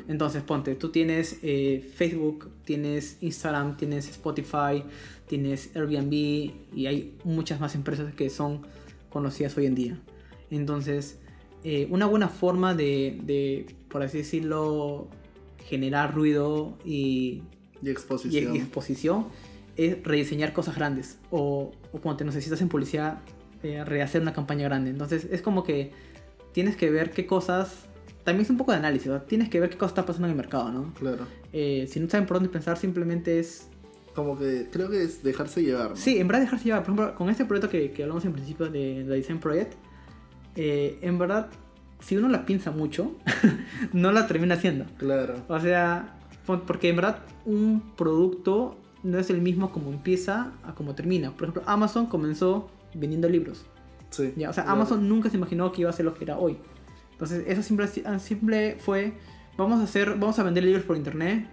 Entonces, 0.07 0.43
ponte, 0.43 0.75
tú 0.75 0.89
tienes 0.89 1.39
eh, 1.43 1.89
Facebook, 1.95 2.49
tienes 2.65 3.17
Instagram, 3.21 3.77
tienes 3.77 4.09
Spotify, 4.09 4.83
tienes 5.27 5.75
Airbnb 5.75 6.13
y 6.13 6.85
hay 6.87 7.17
muchas 7.23 7.59
más 7.59 7.75
empresas 7.75 8.13
que 8.13 8.29
son 8.29 8.61
conocidas 9.09 9.57
hoy 9.57 9.65
en 9.65 9.75
día. 9.75 10.01
Entonces, 10.49 11.19
eh, 11.63 11.87
una 11.89 12.05
buena 12.05 12.27
forma 12.27 12.73
de, 12.73 13.19
de, 13.23 13.67
por 13.89 14.03
así 14.03 14.19
decirlo, 14.19 15.07
generar 15.67 16.13
ruido 16.13 16.77
y, 16.85 17.43
Y 17.81 17.87
y, 17.87 17.89
exposición. 17.89 18.55
y 18.55 18.59
exposición 18.59 19.27
es 19.77 20.03
rediseñar 20.03 20.53
cosas 20.53 20.75
grandes. 20.75 21.17
O, 21.29 21.71
o 21.91 21.99
cuando 21.99 22.17
te 22.17 22.25
necesitas 22.25 22.61
en 22.61 22.69
publicidad, 22.69 23.19
eh, 23.63 23.83
rehacer 23.85 24.21
una 24.21 24.33
campaña 24.33 24.63
grande. 24.63 24.89
Entonces, 24.89 25.27
es 25.31 25.41
como 25.41 25.63
que 25.63 25.91
tienes 26.51 26.75
que 26.75 26.89
ver 26.89 27.11
qué 27.11 27.25
cosas. 27.25 27.87
También 28.23 28.43
es 28.43 28.49
un 28.49 28.57
poco 28.57 28.71
de 28.71 28.77
análisis, 28.77 29.07
¿no? 29.07 29.21
tienes 29.21 29.49
que 29.49 29.59
ver 29.59 29.69
qué 29.69 29.77
cosa 29.77 29.89
está 29.89 30.05
pasando 30.05 30.27
en 30.27 30.31
el 30.31 30.37
mercado, 30.37 30.71
¿no? 30.71 30.93
Claro. 30.93 31.25
Eh, 31.53 31.87
si 31.89 31.99
no 31.99 32.09
saben 32.09 32.27
por 32.27 32.37
dónde 32.37 32.49
pensar, 32.49 32.77
simplemente 32.77 33.39
es 33.39 33.67
Como 34.13 34.37
que 34.37 34.67
creo 34.71 34.89
que 34.89 35.03
es 35.03 35.23
dejarse 35.23 35.63
llevar. 35.63 35.91
¿no? 35.91 35.95
Sí, 35.95 36.19
en 36.19 36.27
verdad 36.27 36.41
dejarse 36.41 36.65
llevar. 36.65 36.83
Por 36.83 36.93
ejemplo, 36.93 37.15
con 37.15 37.29
este 37.29 37.45
proyecto 37.45 37.69
que, 37.69 37.91
que 37.91 38.03
hablamos 38.03 38.23
en 38.25 38.33
principio 38.33 38.69
de 38.69 39.03
la 39.07 39.15
Design 39.15 39.39
Project, 39.39 39.73
eh, 40.55 40.99
en 41.01 41.17
verdad, 41.17 41.47
si 41.99 42.17
uno 42.17 42.27
la 42.29 42.45
piensa 42.45 42.71
mucho, 42.71 43.15
no 43.93 44.11
la 44.11 44.27
termina 44.27 44.55
haciendo. 44.55 44.85
Claro. 44.97 45.35
O 45.47 45.59
sea, 45.59 46.17
porque 46.45 46.89
en 46.89 46.95
verdad 46.97 47.19
un 47.45 47.93
producto 47.95 48.77
no 49.03 49.17
es 49.17 49.29
el 49.29 49.41
mismo 49.41 49.71
como 49.71 49.91
empieza 49.91 50.51
a 50.63 50.75
como 50.75 50.95
termina. 50.95 51.31
Por 51.31 51.43
ejemplo, 51.43 51.63
Amazon 51.65 52.05
comenzó 52.05 52.69
vendiendo 52.93 53.29
libros. 53.29 53.65
Sí. 54.09 54.33
¿ya? 54.35 54.49
O 54.49 54.53
sea, 54.53 54.63
claro. 54.63 54.79
Amazon 54.79 55.07
nunca 55.07 55.29
se 55.29 55.37
imaginó 55.37 55.71
que 55.71 55.81
iba 55.81 55.89
a 55.89 55.93
ser 55.93 56.05
lo 56.05 56.13
que 56.13 56.23
era 56.25 56.37
hoy. 56.37 56.57
Entonces, 57.21 57.43
eso 57.47 57.61
simple, 57.61 57.87
simple 58.19 58.77
fue, 58.79 59.13
vamos 59.55 59.79
a 59.79 59.83
hacer, 59.83 60.09
vamos 60.17 60.39
a 60.39 60.43
vender 60.43 60.63
libros 60.63 60.83
por 60.83 60.97
internet. 60.97 61.45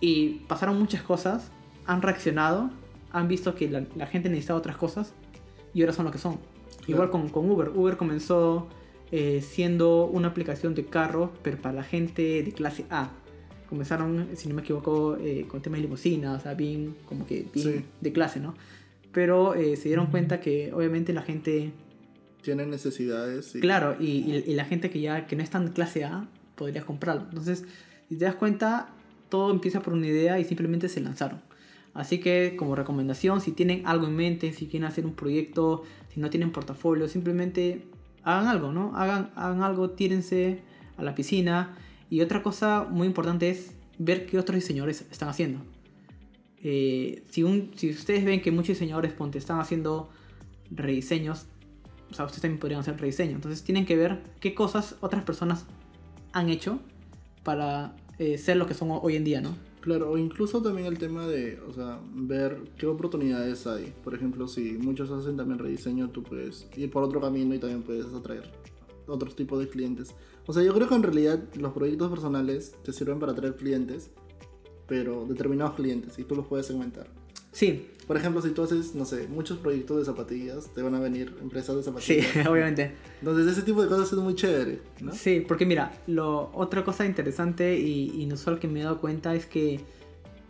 Y 0.00 0.40
pasaron 0.48 0.78
muchas 0.78 1.02
cosas, 1.02 1.50
han 1.86 2.00
reaccionado, 2.02 2.70
han 3.12 3.28
visto 3.28 3.54
que 3.54 3.68
la, 3.68 3.84
la 3.94 4.06
gente 4.06 4.28
necesitaba 4.28 4.58
otras 4.58 4.76
cosas 4.76 5.12
y 5.74 5.82
ahora 5.82 5.92
son 5.92 6.06
lo 6.06 6.10
que 6.10 6.18
son. 6.18 6.38
Igual 6.86 7.10
con, 7.10 7.28
con 7.28 7.50
Uber. 7.50 7.70
Uber 7.74 7.96
comenzó 7.96 8.68
eh, 9.10 9.42
siendo 9.42 10.06
una 10.06 10.28
aplicación 10.28 10.74
de 10.74 10.86
carro, 10.86 11.32
pero 11.42 11.58
para 11.58 11.74
la 11.74 11.82
gente 11.82 12.42
de 12.42 12.52
clase 12.52 12.86
A. 12.90 13.10
comenzaron, 13.68 14.28
si 14.34 14.48
no 14.48 14.54
me 14.54 14.62
equivoco, 14.62 15.16
eh, 15.20 15.44
con 15.48 15.60
temas 15.60 15.78
de 15.78 15.82
limusina, 15.82 16.34
o 16.34 16.40
sea, 16.40 16.54
bien, 16.54 16.94
como 17.06 17.26
que 17.26 17.46
bien 17.52 17.78
Sí. 17.78 17.84
de 18.00 18.12
clase, 18.12 18.38
¿no? 18.40 18.54
Pero 19.12 19.54
eh, 19.54 19.76
se 19.76 19.88
dieron 19.88 20.06
cuenta 20.06 20.40
que 20.40 20.72
obviamente 20.72 21.12
la 21.12 21.22
gente, 21.22 21.72
Tienen 22.46 22.70
necesidades. 22.70 23.54
y- 23.56 23.60
claro, 23.60 23.96
y, 24.00 24.42
y- 24.46 24.54
la 24.54 24.64
gente 24.64 24.88
que 24.88 25.00
ya 25.00 25.26
que 25.26 25.34
no 25.36 25.42
es 25.42 25.50
tan 25.50 25.68
clase 25.72 26.04
A 26.04 26.26
podría 26.54 26.82
comprarlo. 26.84 27.24
Entonces, 27.28 27.64
si 28.08 28.16
te 28.16 28.24
das 28.24 28.36
cuenta, 28.36 28.88
todo 29.28 29.50
empieza 29.50 29.80
por 29.80 29.92
una 29.92 30.06
idea 30.06 30.38
y 30.38 30.44
simplemente 30.44 30.88
se 30.88 31.00
lanzaron. 31.00 31.40
Así 31.92 32.18
que 32.18 32.54
como 32.56 32.74
recomendación, 32.76 33.40
si 33.40 33.50
tienen 33.52 33.86
algo 33.86 34.06
en 34.06 34.14
mente, 34.16 34.52
si 34.52 34.66
quieren 34.66 34.86
hacer 34.86 35.04
un 35.06 35.14
proyecto, 35.14 35.82
si 36.14 36.20
no 36.20 36.30
tienen 36.30 36.52
portafolio, 36.52 37.08
simplemente 37.08 37.82
hagan 38.22 38.46
algo, 38.46 38.70
¿no? 38.72 38.96
Hagan, 38.96 39.30
hagan 39.34 39.62
algo, 39.62 39.90
tírense 39.90 40.60
a 40.98 41.02
la 41.02 41.14
piscina. 41.14 41.76
Y 42.10 42.20
otra 42.20 42.42
cosa 42.42 42.86
muy 42.88 43.06
importante 43.08 43.50
es 43.50 43.72
ver 43.98 44.26
qué 44.26 44.38
otros 44.38 44.54
diseñadores 44.54 45.04
están 45.10 45.28
haciendo. 45.30 45.58
Eh, 46.62 47.22
si, 47.30 47.42
un, 47.42 47.70
si 47.76 47.90
ustedes 47.90 48.24
ven 48.24 48.40
que 48.40 48.50
muchos 48.52 48.68
diseñadores 48.68 49.12
ponte, 49.12 49.38
están 49.38 49.58
haciendo 49.58 50.08
rediseños, 50.70 51.46
o 52.10 52.14
sea, 52.14 52.24
ustedes 52.24 52.42
también 52.42 52.60
podrían 52.60 52.80
hacer 52.80 52.98
rediseño. 52.98 53.32
Entonces 53.32 53.62
tienen 53.62 53.86
que 53.86 53.96
ver 53.96 54.22
qué 54.40 54.54
cosas 54.54 54.96
otras 55.00 55.24
personas 55.24 55.64
han 56.32 56.48
hecho 56.48 56.78
para 57.42 57.96
eh, 58.18 58.38
ser 58.38 58.56
lo 58.56 58.66
que 58.66 58.74
son 58.74 58.90
hoy 58.90 59.16
en 59.16 59.24
día, 59.24 59.40
¿no? 59.40 59.54
Claro, 59.80 60.10
o 60.10 60.18
incluso 60.18 60.60
también 60.60 60.88
el 60.88 60.98
tema 60.98 61.28
de, 61.28 61.60
o 61.60 61.72
sea, 61.72 62.00
ver 62.12 62.58
qué 62.76 62.86
oportunidades 62.86 63.68
hay. 63.68 63.94
Por 64.02 64.14
ejemplo, 64.14 64.48
si 64.48 64.72
muchos 64.72 65.10
hacen 65.12 65.36
también 65.36 65.60
rediseño, 65.60 66.10
tú 66.10 66.24
puedes 66.24 66.66
ir 66.76 66.90
por 66.90 67.04
otro 67.04 67.20
camino 67.20 67.54
y 67.54 67.60
también 67.60 67.82
puedes 67.82 68.06
atraer 68.06 68.50
otros 69.06 69.36
tipos 69.36 69.60
de 69.60 69.68
clientes. 69.68 70.14
O 70.46 70.52
sea, 70.52 70.64
yo 70.64 70.74
creo 70.74 70.88
que 70.88 70.94
en 70.96 71.04
realidad 71.04 71.40
los 71.54 71.72
proyectos 71.72 72.10
personales 72.10 72.74
te 72.82 72.92
sirven 72.92 73.20
para 73.20 73.32
atraer 73.32 73.54
clientes, 73.54 74.10
pero 74.88 75.24
determinados 75.24 75.76
clientes, 75.76 76.18
y 76.18 76.24
tú 76.24 76.34
los 76.34 76.46
puedes 76.46 76.66
segmentar. 76.66 77.08
Sí, 77.52 77.86
Por 78.06 78.16
ejemplo, 78.16 78.40
si 78.40 78.50
tú 78.50 78.62
haces, 78.62 78.94
no 78.94 79.04
sé, 79.04 79.26
muchos 79.28 79.58
proyectos 79.58 79.98
de 79.98 80.04
zapatillas, 80.04 80.68
te 80.72 80.80
van 80.80 80.94
a 80.94 81.00
venir 81.00 81.36
empresas 81.42 81.74
de 81.76 81.82
sí, 81.82 81.86
zapatillas. 82.22 82.46
obviamente. 82.48 82.92
Entonces, 83.20 83.46
ese 83.48 83.62
tipo 83.62 83.82
de 83.82 83.88
cosas 83.88 84.12
es 84.12 84.18
muy 84.18 84.34
chévere, 84.34 84.80
¿no? 85.00 85.12
Sí, 85.12 85.44
porque 85.46 85.66
mira, 85.66 85.92
lo, 86.06 86.50
otra 86.54 86.84
cosa 86.84 87.04
interesante 87.04 87.76
y 87.78 88.22
inusual 88.22 88.58
que 88.60 88.68
me 88.68 88.80
he 88.80 88.84
dado 88.84 89.00
cuenta 89.00 89.34
es 89.34 89.46
que 89.46 89.80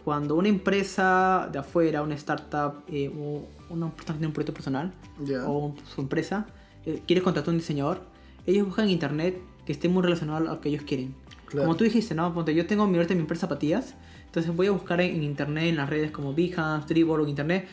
cuando 0.04 0.36
una 0.36 0.48
empresa 0.48 1.48
de 1.50 1.58
afuera, 1.58 2.02
una 2.02 2.14
startup 2.14 2.84
eh, 2.88 3.10
o 3.18 3.42
una 3.70 3.90
que 3.96 4.04
tiene 4.04 4.26
un 4.28 4.32
proyecto 4.32 4.54
personal 4.54 4.92
Ya. 5.24 5.44
o 5.48 5.74
su 5.92 6.00
empresa 6.00 6.46
eh, 6.84 7.02
quiere 7.06 7.22
contratar 7.22 7.48
a 7.48 7.52
un 7.52 7.58
diseñador, 7.58 8.02
ellos 8.46 8.66
buscan 8.66 8.84
en 8.84 8.92
internet 8.92 9.38
que 9.64 9.72
esté 9.72 9.88
muy 9.88 10.02
relacionado 10.02 10.38
a 10.38 10.54
lo 10.54 10.60
que 10.60 10.68
ellos 10.68 10.82
quieren. 10.82 11.14
Claro. 11.46 11.66
Como 11.66 11.76
tú 11.76 11.84
dijiste, 11.84 12.14
¿no? 12.14 12.32
Ponte, 12.34 12.54
yo 12.54 12.66
tengo 12.66 12.86
mi, 12.86 12.96
ahorita 12.96 13.14
mi 13.14 13.20
empresa 13.20 13.42
zapatillas, 13.48 13.94
entonces 14.36 14.54
voy 14.54 14.66
a 14.66 14.70
buscar 14.72 15.00
en, 15.00 15.16
en 15.16 15.22
internet, 15.22 15.64
en 15.64 15.76
las 15.76 15.88
redes 15.88 16.10
como 16.10 16.34
Behance, 16.34 16.86
Dribble 16.92 17.22
o 17.24 17.26
internet, 17.26 17.66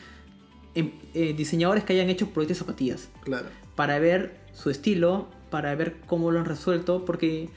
em- 0.74 0.92
eh, 1.12 1.34
diseñadores 1.36 1.84
que 1.84 1.92
hayan 1.92 2.08
hecho 2.08 2.30
proyectos 2.30 2.56
de 2.56 2.64
zapatillas 2.64 3.10
Claro. 3.22 3.48
para 3.76 3.98
ver 3.98 4.40
su 4.54 4.70
estilo, 4.70 5.28
para 5.50 5.74
ver 5.74 5.96
cómo 6.06 6.30
lo 6.30 6.38
han 6.40 6.46
resuelto, 6.46 7.04
porque, 7.04 7.50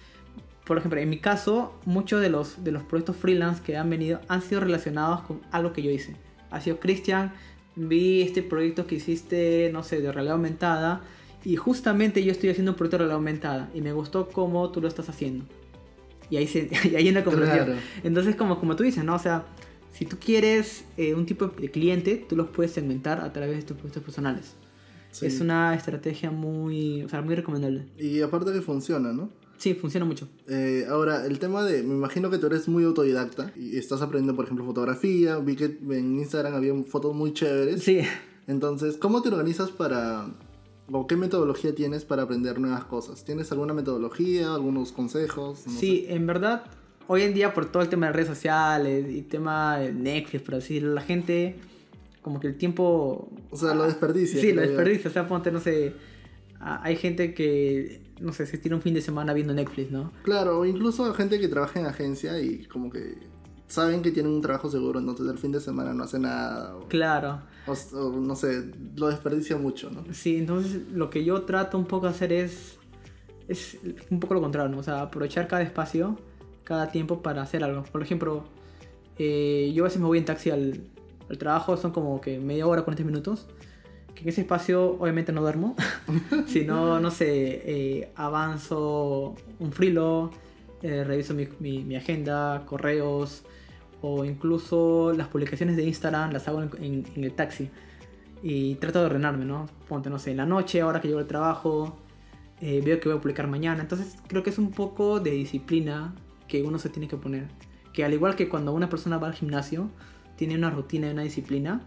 por 0.65 0.77
ejemplo, 0.77 0.99
en 0.99 1.09
mi 1.09 1.19
caso, 1.19 1.73
muchos 1.85 2.19
de 2.19 2.29
los, 2.29 2.65
de 2.65 2.73
los 2.73 2.83
proyectos 2.83 3.15
freelance 3.15 3.61
que 3.63 3.77
han 3.77 3.89
venido 3.89 4.19
han 4.27 4.41
sido 4.41 4.59
relacionados 4.59 5.21
con 5.21 5.39
algo 5.51 5.71
que 5.71 5.81
yo 5.83 5.89
hice. 5.89 6.17
Ha 6.51 6.59
sido 6.59 6.81
Cristian, 6.81 7.31
vi 7.77 8.23
este 8.23 8.43
proyecto 8.43 8.87
que 8.87 8.95
hiciste, 8.95 9.69
no 9.71 9.83
sé, 9.83 10.01
de 10.01 10.11
realidad 10.11 10.35
aumentada, 10.35 10.99
y 11.45 11.55
justamente 11.55 12.25
yo 12.25 12.33
estoy 12.33 12.49
haciendo 12.49 12.71
un 12.73 12.77
proyecto 12.77 12.97
de 12.97 13.03
realidad 13.05 13.15
aumentada, 13.19 13.69
y 13.73 13.79
me 13.79 13.93
gustó 13.93 14.27
cómo 14.27 14.69
tú 14.69 14.81
lo 14.81 14.89
estás 14.89 15.07
haciendo. 15.07 15.45
Y 16.29 16.37
ahí, 16.37 16.47
se, 16.47 16.69
y 16.91 16.95
ahí 16.95 17.07
en 17.07 17.13
la 17.13 17.23
conversación. 17.23 17.65
Claro. 17.65 17.81
Entonces, 18.03 18.35
como, 18.35 18.59
como 18.59 18.75
tú 18.75 18.83
dices, 18.83 19.03
¿no? 19.03 19.15
O 19.15 19.19
sea, 19.19 19.45
si 19.91 20.05
tú 20.05 20.17
quieres 20.19 20.83
eh, 20.97 21.13
un 21.13 21.25
tipo 21.25 21.47
de 21.47 21.71
cliente, 21.71 22.25
tú 22.27 22.35
los 22.35 22.49
puedes 22.49 22.71
segmentar 22.71 23.19
a 23.19 23.33
través 23.33 23.57
de 23.57 23.63
tus 23.63 23.77
proyectos 23.77 24.03
personales. 24.03 24.53
Sí. 25.11 25.25
Es 25.25 25.39
una 25.39 25.73
estrategia 25.73 26.29
muy, 26.29 27.03
o 27.03 27.09
sea, 27.09 27.21
muy 27.21 27.33
recomendable. 27.33 27.85
Y 27.97 28.21
aparte 28.21 28.51
que 28.51 28.61
funciona, 28.61 29.13
¿no? 29.13 29.29
Sí, 29.57 29.73
funciona 29.73 30.05
mucho. 30.05 30.27
Eh, 30.47 30.85
ahora, 30.87 31.25
el 31.25 31.39
tema 31.39 31.63
de, 31.63 31.81
me 31.81 31.95
imagino 31.95 32.29
que 32.29 32.37
tú 32.37 32.45
eres 32.45 32.67
muy 32.67 32.83
autodidacta 32.83 33.51
y 33.55 33.77
estás 33.77 34.01
aprendiendo, 34.01 34.35
por 34.35 34.45
ejemplo, 34.45 34.65
fotografía. 34.65 35.37
Vi 35.37 35.55
que 35.55 35.77
en 35.89 36.19
Instagram 36.19 36.53
había 36.53 36.73
fotos 36.83 37.15
muy 37.15 37.33
chéveres. 37.33 37.83
Sí, 37.83 38.01
Entonces, 38.45 38.97
¿cómo 38.97 39.23
te 39.23 39.29
organizas 39.29 39.71
para, 39.71 40.27
o 40.91 41.07
qué 41.07 41.15
metodología 41.15 41.75
tienes 41.75 42.05
para 42.05 42.23
aprender 42.23 42.59
nuevas 42.59 42.85
cosas? 42.85 43.23
¿Tienes 43.25 43.51
alguna 43.51 43.73
metodología, 43.73 44.53
algunos 44.53 44.91
consejos? 44.91 45.67
No 45.67 45.73
sí, 45.73 46.05
en 46.09 46.27
verdad, 46.27 46.63
hoy 47.07 47.23
en 47.23 47.33
día 47.33 47.53
por 47.53 47.71
todo 47.71 47.83
el 47.83 47.89
tema 47.89 48.07
de 48.07 48.13
redes 48.13 48.29
sociales 48.29 49.05
y 49.09 49.21
tema 49.21 49.77
de 49.79 49.93
Netflix, 49.93 50.43
por 50.43 50.55
así 50.55 50.75
decirlo, 50.75 50.93
la 50.93 51.01
gente, 51.01 51.55
como 52.21 52.39
que 52.39 52.47
el 52.47 52.57
tiempo... 52.57 53.29
O 53.51 53.57
sea, 53.57 53.73
lo 53.73 53.83
desperdicia. 53.83 54.39
Sí, 54.39 54.53
lo 54.53 54.61
desperdicia. 54.61 55.09
O 55.09 55.13
sea, 55.13 55.27
ponte, 55.27 55.51
no 55.51 55.59
sé, 55.59 55.93
hay 56.59 56.95
gente 56.95 57.33
que, 57.33 58.01
no 58.19 58.33
sé, 58.33 58.45
se 58.45 58.57
tira 58.57 58.75
un 58.75 58.81
fin 58.81 58.93
de 58.93 59.01
semana 59.01 59.33
viendo 59.33 59.53
Netflix, 59.53 59.91
¿no? 59.91 60.11
Claro, 60.23 60.59
o 60.59 60.65
incluso 60.65 61.13
gente 61.13 61.39
que 61.39 61.47
trabaja 61.47 61.79
en 61.79 61.85
agencia 61.85 62.39
y 62.41 62.65
como 62.65 62.89
que 62.89 63.15
saben 63.67 64.01
que 64.01 64.11
tienen 64.11 64.31
un 64.31 64.41
trabajo 64.41 64.69
seguro, 64.69 64.99
entonces 64.99 65.27
el 65.27 65.37
fin 65.37 65.51
de 65.51 65.59
semana 65.59 65.93
no 65.93 66.03
hace 66.03 66.19
nada. 66.19 66.75
O, 66.75 66.87
Claro. 66.87 67.41
o- 67.67 67.97
o 67.97 68.11
no 68.19 68.35
sé, 68.35 68.71
lo 68.95 69.07
desperdicia 69.07 69.57
mucho, 69.57 69.89
¿no? 69.91 70.03
Sí, 70.13 70.37
entonces 70.37 70.81
lo 70.93 71.09
que 71.09 71.23
yo 71.23 71.41
trato 71.43 71.77
un 71.77 71.85
poco 71.85 72.05
de 72.07 72.11
hacer 72.13 72.31
es, 72.33 72.77
es 73.47 73.77
un 74.09 74.19
poco 74.19 74.33
lo 74.33 74.41
contrario, 74.41 74.69
¿no? 74.71 74.79
O 74.79 74.83
sea, 74.83 75.01
aprovechar 75.01 75.47
cada 75.47 75.61
espacio, 75.63 76.17
cada 76.63 76.91
tiempo 76.91 77.21
para 77.21 77.41
hacer 77.41 77.63
algo. 77.63 77.83
Por 77.83 78.01
ejemplo, 78.01 78.43
eh, 79.17 79.71
yo 79.75 79.83
a 79.83 79.85
veces 79.87 79.99
me 79.99 80.07
voy 80.07 80.17
en 80.17 80.25
taxi 80.25 80.49
al, 80.49 80.81
al 81.29 81.37
trabajo, 81.37 81.75
son 81.77 81.91
como 81.91 82.19
que 82.21 82.39
media 82.39 82.67
hora, 82.67 82.83
40 82.83 83.03
minutos. 83.03 83.47
Que 84.15 84.23
en 84.23 84.29
ese 84.29 84.41
espacio 84.41 84.97
obviamente 84.99 85.31
no 85.31 85.41
duermo, 85.41 85.75
sino, 86.47 86.99
no 86.99 87.11
sé, 87.11 87.61
eh, 87.65 88.11
avanzo 88.15 89.35
un 89.59 89.71
frilo, 89.71 90.31
eh, 90.81 91.03
reviso 91.03 91.33
mi, 91.33 91.47
mi- 91.59 91.83
mi 91.83 91.95
agenda, 91.95 92.63
correos, 92.65 93.43
o 94.01 94.23
incluso 94.25 95.13
las 95.15 95.27
publicaciones 95.27 95.75
de 95.75 95.83
Instagram 95.83 96.31
las 96.31 96.47
hago 96.47 96.61
en- 96.61 96.69
en- 96.83 97.05
en 97.15 97.23
el 97.23 97.33
taxi 97.33 97.69
y 98.43 98.75
trato 98.75 98.99
de 98.99 99.05
ordenarme, 99.07 99.45
¿no? 99.45 99.65
Ponte, 99.89 100.09
no 100.09 100.19
sé, 100.19 100.31
en 100.31 100.37
la 100.37 100.45
noche, 100.45 100.81
ahora 100.81 101.01
que 101.01 101.07
llego 101.07 101.19
al 101.19 101.27
trabajo, 101.27 101.97
eh, 102.61 102.81
veo 102.85 102.99
que 102.99 103.09
voy 103.09 103.17
a 103.17 103.21
publicar 103.21 103.47
mañana. 103.47 103.81
Entonces 103.81 104.17
creo 104.27 104.43
que 104.43 104.51
es 104.51 104.57
un 104.59 104.71
poco 104.71 105.19
de 105.19 105.31
disciplina 105.31 106.13
que 106.47 106.61
uno 106.63 106.77
se 106.79 106.89
tiene 106.89 107.07
que 107.07 107.17
poner. 107.17 107.47
Que 107.93 108.03
al 108.05 108.13
igual 108.13 108.35
que 108.35 108.47
cuando 108.47 108.73
una 108.73 108.89
persona 108.89 109.17
va 109.17 109.27
al 109.27 109.33
gimnasio, 109.33 109.89
tiene 110.35 110.55
una 110.55 110.69
rutina 110.69 111.07
y 111.07 111.11
una 111.11 111.23
disciplina, 111.23 111.81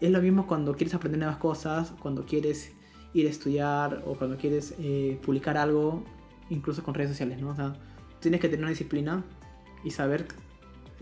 es 0.00 0.10
lo 0.10 0.20
mismo 0.20 0.46
cuando 0.48 0.74
quieres 0.74 0.94
aprender 0.94 1.18
nuevas 1.20 1.38
cosas, 1.38 1.92
cuando 2.00 2.24
quieres 2.26 2.72
ir 3.14 3.26
a 3.26 3.30
estudiar 3.30 4.02
o 4.06 4.14
cuando 4.14 4.36
quieres 4.36 4.74
eh, 4.80 5.18
publicar 5.24 5.56
algo, 5.56 6.04
incluso 6.50 6.82
con 6.82 6.94
redes 6.94 7.10
sociales, 7.10 7.40
¿no? 7.40 7.50
O 7.50 7.54
sea, 7.56 7.74
tienes 8.20 8.40
que 8.40 8.48
tener 8.48 8.60
una 8.64 8.70
disciplina 8.70 9.24
y 9.84 9.90
saber 9.90 10.26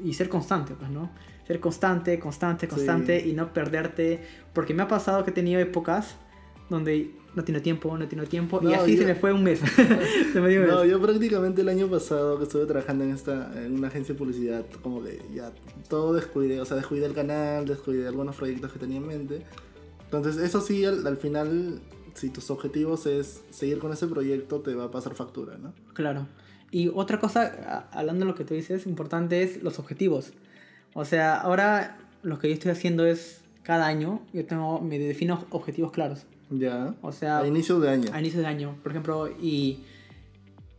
y 0.02 0.12
ser 0.14 0.28
constante, 0.28 0.75
pues, 0.78 0.90
¿no? 0.90 1.11
Ser 1.46 1.61
constante, 1.61 2.18
constante, 2.18 2.68
constante 2.68 3.20
Sí. 3.20 3.30
y 3.30 3.32
no 3.32 3.52
perderte. 3.52 4.20
Porque 4.52 4.75
me 4.75 4.82
ha 4.82 4.88
pasado 4.88 5.25
que 5.25 5.30
he 5.30 5.35
tenido 5.35 5.61
épocas 5.61 6.16
donde 6.68 7.12
no 7.35 7.44
tiene 7.44 7.61
tiempo, 7.61 7.96
no 7.96 8.08
tiene 8.08 8.26
tiempo 8.26 8.58
y 8.62 8.66
No, 8.66 8.75
así 8.75 8.94
yo- 8.96 9.02
se 9.02 9.06
me 9.06 9.14
fue 9.14 9.32
un 9.32 9.44
mes. 9.44 9.61
se 10.32 10.40
me 10.40 10.49
dio 10.49 10.62
un 10.62 10.68
No, 10.68 10.80
mes. 10.82 10.90
yo 10.90 11.00
prácticamente 11.00 11.61
el 11.62 11.68
año 11.68 11.87
pasado 11.88 12.37
que 12.38 12.44
estuve 12.44 12.66
trabajando 12.66 13.04
en 13.04 13.11
esta 13.11 13.52
en 13.64 13.75
una 13.75 13.88
agencia 13.88 14.14
de 14.14 14.18
publicidad, 14.18 14.64
como 14.82 15.02
que 15.02 15.20
ya 15.35 15.52
todo 15.88 16.12
descuidé, 16.14 16.61
o 16.61 16.64
sea, 16.64 16.76
descuidé 16.76 17.06
el 17.06 17.14
canal, 17.14 17.66
descuidé 17.66 18.08
algunos 18.08 18.37
proyectos 18.37 18.73
que 18.73 18.78
tenía 18.78 18.96
en 18.99 19.06
mente. 19.06 19.42
Entonces, 20.04 20.37
eso 20.38 20.61
sí, 20.61 20.85
al, 20.85 21.06
al 21.06 21.16
final, 21.16 21.80
si 22.14 22.30
tus 22.30 22.50
objetivos 22.50 23.06
es 23.06 23.42
seguir 23.50 23.78
con 23.78 23.92
ese 23.92 24.06
proyecto, 24.06 24.61
te 24.61 24.75
va 24.75 24.85
a 24.85 24.90
pasar 24.90 25.14
factura, 25.14 25.56
¿no? 25.58 25.73
Claro. 25.94 26.26
Y 26.70 26.88
otra 26.94 27.18
cosa, 27.20 27.88
hablando 27.92 28.25
de 28.25 28.30
lo 28.30 28.35
que 28.37 28.44
tú 28.44 28.54
dices, 28.54 28.87
importante 28.87 29.42
es 29.42 29.62
los 29.62 29.78
objetivos. 29.78 30.32
O 30.94 31.04
sea, 31.04 31.37
ahora 31.40 31.99
lo 32.23 32.38
que 32.38 32.49
yo 32.49 32.54
estoy 32.54 32.73
haciendo 32.73 33.06
es 33.06 33.42
cada 33.62 33.87
año, 33.87 34.20
yo 34.32 34.44
tengo, 34.46 34.80
me 34.80 34.99
defino 34.99 35.44
objetivos 35.50 35.92
claros. 35.92 36.26
Ya. 36.50 36.94
O 37.02 37.12
sea, 37.12 37.38
a 37.40 37.46
inicios 37.46 37.80
de 37.82 37.90
año. 37.90 38.11
a 38.12 38.20
inicio 38.20 38.40
de 38.40 38.46
año, 38.46 38.76
por 38.82 38.92
ejemplo, 38.92 39.28
y, 39.40 39.80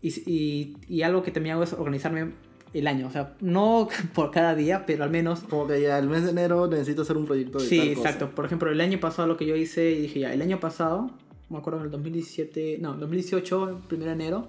y, 0.01 0.09
y, 0.31 0.77
y 0.87 1.01
algo 1.01 1.23
que 1.23 1.31
también 1.31 1.55
hago 1.55 1.63
es 1.63 1.73
organizarme 1.73 2.31
el 2.73 2.87
año. 2.87 3.07
O 3.07 3.11
sea, 3.11 3.35
no 3.41 3.87
por 4.13 4.31
cada 4.31 4.55
día, 4.55 4.85
pero 4.85 5.03
al 5.03 5.09
menos 5.09 5.41
Como 5.41 5.67
que 5.67 5.81
ya 5.81 5.97
el 5.99 6.07
mes 6.09 6.23
de 6.23 6.31
enero 6.31 6.67
necesito 6.67 7.01
hacer 7.01 7.17
un 7.17 7.25
proyecto 7.25 7.59
de 7.59 7.65
Sí, 7.65 7.77
tal 7.77 7.87
cosa. 7.95 7.99
exacto. 8.09 8.35
Por 8.35 8.45
ejemplo, 8.45 8.71
el 8.71 8.79
año 8.81 8.99
pasado 8.99 9.27
lo 9.27 9.37
que 9.37 9.45
yo 9.45 9.55
hice, 9.55 9.91
y 9.91 10.01
dije 10.01 10.19
ya, 10.21 10.33
el 10.33 10.41
año 10.41 10.59
pasado, 10.59 11.11
me 11.49 11.57
acuerdo 11.57 11.79
en 11.79 11.85
el 11.85 11.91
2017, 11.91 12.77
no, 12.81 12.93
2018, 12.95 13.69
el 13.69 13.95
1 13.95 14.05
de 14.05 14.11
enero, 14.11 14.47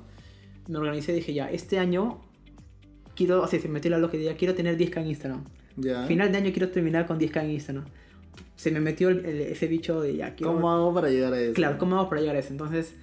me 0.68 0.78
organicé 0.78 1.12
y 1.12 1.16
dije 1.16 1.34
ya, 1.34 1.50
este 1.50 1.78
año 1.78 2.20
quiero, 3.16 3.42
así 3.42 3.58
se 3.58 3.68
metió 3.68 3.90
la 3.90 3.98
idea, 4.14 4.36
quiero 4.36 4.54
tener 4.54 4.76
10k 4.78 5.00
en 5.00 5.06
Instagram. 5.08 5.44
Ya. 5.76 6.06
Final 6.06 6.30
de 6.30 6.38
año 6.38 6.50
quiero 6.52 6.68
terminar 6.70 7.06
con 7.06 7.18
10k 7.18 7.42
en 7.44 7.50
Instagram. 7.50 7.84
Se 8.54 8.70
me 8.70 8.80
metió 8.80 9.08
el- 9.08 9.24
el- 9.24 9.40
ese 9.40 9.66
bicho 9.66 10.00
de 10.00 10.16
ya, 10.16 10.34
quiero... 10.34 10.52
¿Cómo 10.54 10.70
hago 10.70 10.94
para 10.94 11.08
llegar 11.10 11.32
a 11.32 11.40
eso? 11.40 11.54
Claro, 11.54 11.78
¿cómo 11.78 11.96
hago 11.98 12.08
para 12.08 12.20
llegar 12.20 12.36
a 12.36 12.38
eso? 12.40 12.50
Entonces, 12.52 12.94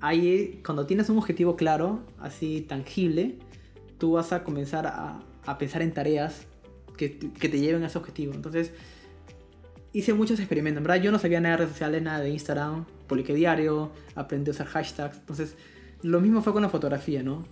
ahí, 0.00 0.60
cuando 0.64 0.86
tienes 0.86 1.08
un 1.08 1.18
objetivo 1.18 1.56
claro, 1.56 2.00
así 2.18 2.62
tangible, 2.62 3.36
tú 3.98 4.12
vas 4.12 4.32
a 4.32 4.42
comenzar 4.44 4.86
a, 4.86 5.22
a 5.46 5.58
pensar 5.58 5.80
en 5.82 5.92
tareas 5.92 6.46
que, 6.96 7.18
que 7.18 7.48
te 7.48 7.58
lleven 7.60 7.82
a 7.84 7.86
ese 7.86 7.98
objetivo. 7.98 8.32
Entonces, 8.34 8.72
hice 9.92 10.14
muchos 10.14 10.38
experimentos. 10.40 10.78
En 10.78 10.84
verdad, 10.84 11.02
yo 11.02 11.12
no 11.12 11.18
sabía 11.18 11.40
nada 11.40 11.56
de 11.56 11.58
redes 11.58 11.72
sociales, 11.72 12.02
nada 12.02 12.20
de 12.20 12.30
Instagram, 12.30 12.86
publiqué 13.06 13.34
diario, 13.34 13.90
aprendí 14.14 14.50
a 14.50 14.52
usar 14.52 14.66
hashtags. 14.66 15.18
Entonces, 15.18 15.54
lo 16.02 16.20
mismo 16.20 16.42
fue 16.42 16.52
con 16.52 16.62
la 16.62 16.68
fotografía, 16.68 17.22
¿no? 17.22 17.44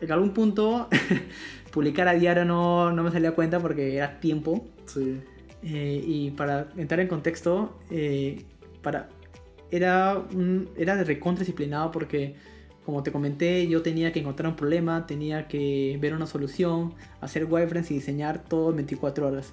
En 0.00 0.10
algún 0.12 0.30
punto, 0.30 0.88
publicar 1.72 2.08
a 2.08 2.14
diario 2.14 2.44
no, 2.44 2.92
no 2.92 3.02
me 3.02 3.10
salía 3.10 3.32
cuenta 3.32 3.60
porque 3.60 3.96
era 3.96 4.20
tiempo. 4.20 4.66
Sí. 4.86 5.20
Eh, 5.62 6.02
y 6.06 6.30
para 6.32 6.68
entrar 6.76 7.00
en 7.00 7.08
contexto, 7.08 7.78
eh, 7.90 8.44
para, 8.82 9.08
era, 9.70 10.18
un, 10.34 10.68
era 10.76 10.96
de 10.96 11.04
recontra 11.04 11.40
disciplinado 11.40 11.90
porque, 11.90 12.34
como 12.84 13.02
te 13.02 13.10
comenté, 13.12 13.66
yo 13.66 13.80
tenía 13.82 14.12
que 14.12 14.20
encontrar 14.20 14.48
un 14.50 14.56
problema, 14.56 15.06
tenía 15.06 15.48
que 15.48 15.96
ver 16.00 16.12
una 16.14 16.26
solución, 16.26 16.92
hacer 17.22 17.46
wireframes 17.46 17.90
y 17.90 17.94
diseñar 17.94 18.44
todo 18.44 18.70
en 18.70 18.76
24 18.76 19.26
horas. 19.28 19.52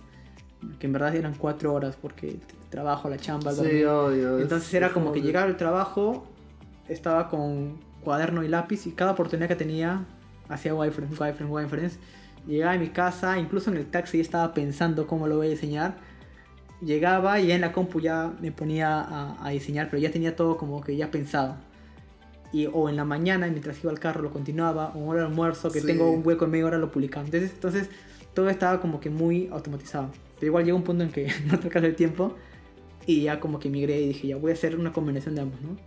Que 0.79 0.85
en 0.87 0.93
verdad 0.93 1.15
eran 1.15 1.33
4 1.33 1.73
horas 1.73 1.97
porque 1.99 2.35
trabajo, 2.69 3.09
la 3.09 3.17
chamba, 3.17 3.51
Sí, 3.53 3.83
obvio. 3.83 4.37
es- 4.37 4.43
Entonces 4.43 4.73
era 4.73 4.91
como 4.91 5.11
que 5.13 5.21
que- 5.21 5.27
llegaba 5.27 5.45
al 5.47 5.57
trabajo, 5.57 6.27
estaba 6.89 7.29
con 7.29 7.79
cuaderno 8.01 8.43
y 8.43 8.47
lápiz 8.47 8.85
y 8.87 8.91
cada 8.91 9.11
oportunidad 9.11 9.47
que 9.47 9.55
tenía 9.55 10.05
hacía 10.49 10.73
wireframes, 10.75 11.19
wireframes, 11.19 11.51
wireframes. 11.53 11.99
Llegaba 12.47 12.73
a 12.73 12.77
mi 12.77 12.89
casa, 12.89 13.37
incluso 13.39 13.69
en 13.71 13.77
el 13.77 13.85
taxi 13.85 14.19
estaba 14.19 14.53
pensando 14.53 15.07
cómo 15.07 15.27
lo 15.27 15.37
voy 15.37 15.47
a 15.47 15.49
diseñar. 15.51 15.95
Llegaba 16.81 17.39
y 17.39 17.51
en 17.51 17.61
la 17.61 17.71
compu 17.71 17.99
ya 18.01 18.33
me 18.41 18.51
ponía 18.51 18.99
a, 18.99 19.45
a 19.45 19.49
diseñar, 19.51 19.89
pero 19.89 20.01
ya 20.01 20.11
tenía 20.11 20.35
todo 20.35 20.57
como 20.57 20.81
que 20.81 20.95
ya 20.97 21.11
pensado. 21.11 21.55
Y, 22.51 22.65
o 22.65 22.89
en 22.89 22.95
la 22.97 23.05
mañana, 23.05 23.47
mientras 23.47 23.81
iba 23.83 23.91
al 23.91 23.99
carro, 23.99 24.21
lo 24.23 24.31
continuaba, 24.31 24.91
o 24.95 24.97
en 24.97 25.07
hora 25.09 25.19
de 25.21 25.27
almuerzo, 25.27 25.71
que 25.71 25.79
Sí. 25.79 25.87
tengo 25.87 26.09
un 26.11 26.25
hueco 26.25 26.45
en 26.45 26.51
media 26.51 26.65
hora, 26.65 26.77
lo 26.79 26.91
publicaba. 26.91 27.23
Entonces, 27.25 27.51
entonces 27.53 27.89
todo 28.33 28.49
estaba 28.49 28.81
como 28.81 28.99
que 28.99 29.09
muy 29.11 29.47
automatizado. 29.51 30.09
Pero 30.39 30.47
igual 30.47 30.65
llegó 30.65 30.77
un 30.77 30.83
punto 30.83 31.03
en 31.03 31.11
que 31.11 31.27
no 31.45 31.59
te 31.59 31.67
alcanza 31.67 31.87
el 31.87 31.95
tiempo 31.95 32.35
y 33.05 33.21
ya 33.21 33.39
como 33.39 33.59
que 33.59 33.69
migré 33.69 34.01
y 34.01 34.07
dije, 34.09 34.27
ya 34.29 34.37
voy 34.37 34.51
a 34.51 34.53
hacer 34.55 34.77
una 34.77 34.91
combinación 34.91 35.35
de 35.35 35.41
ambos, 35.41 35.61
¿no? 35.61 35.77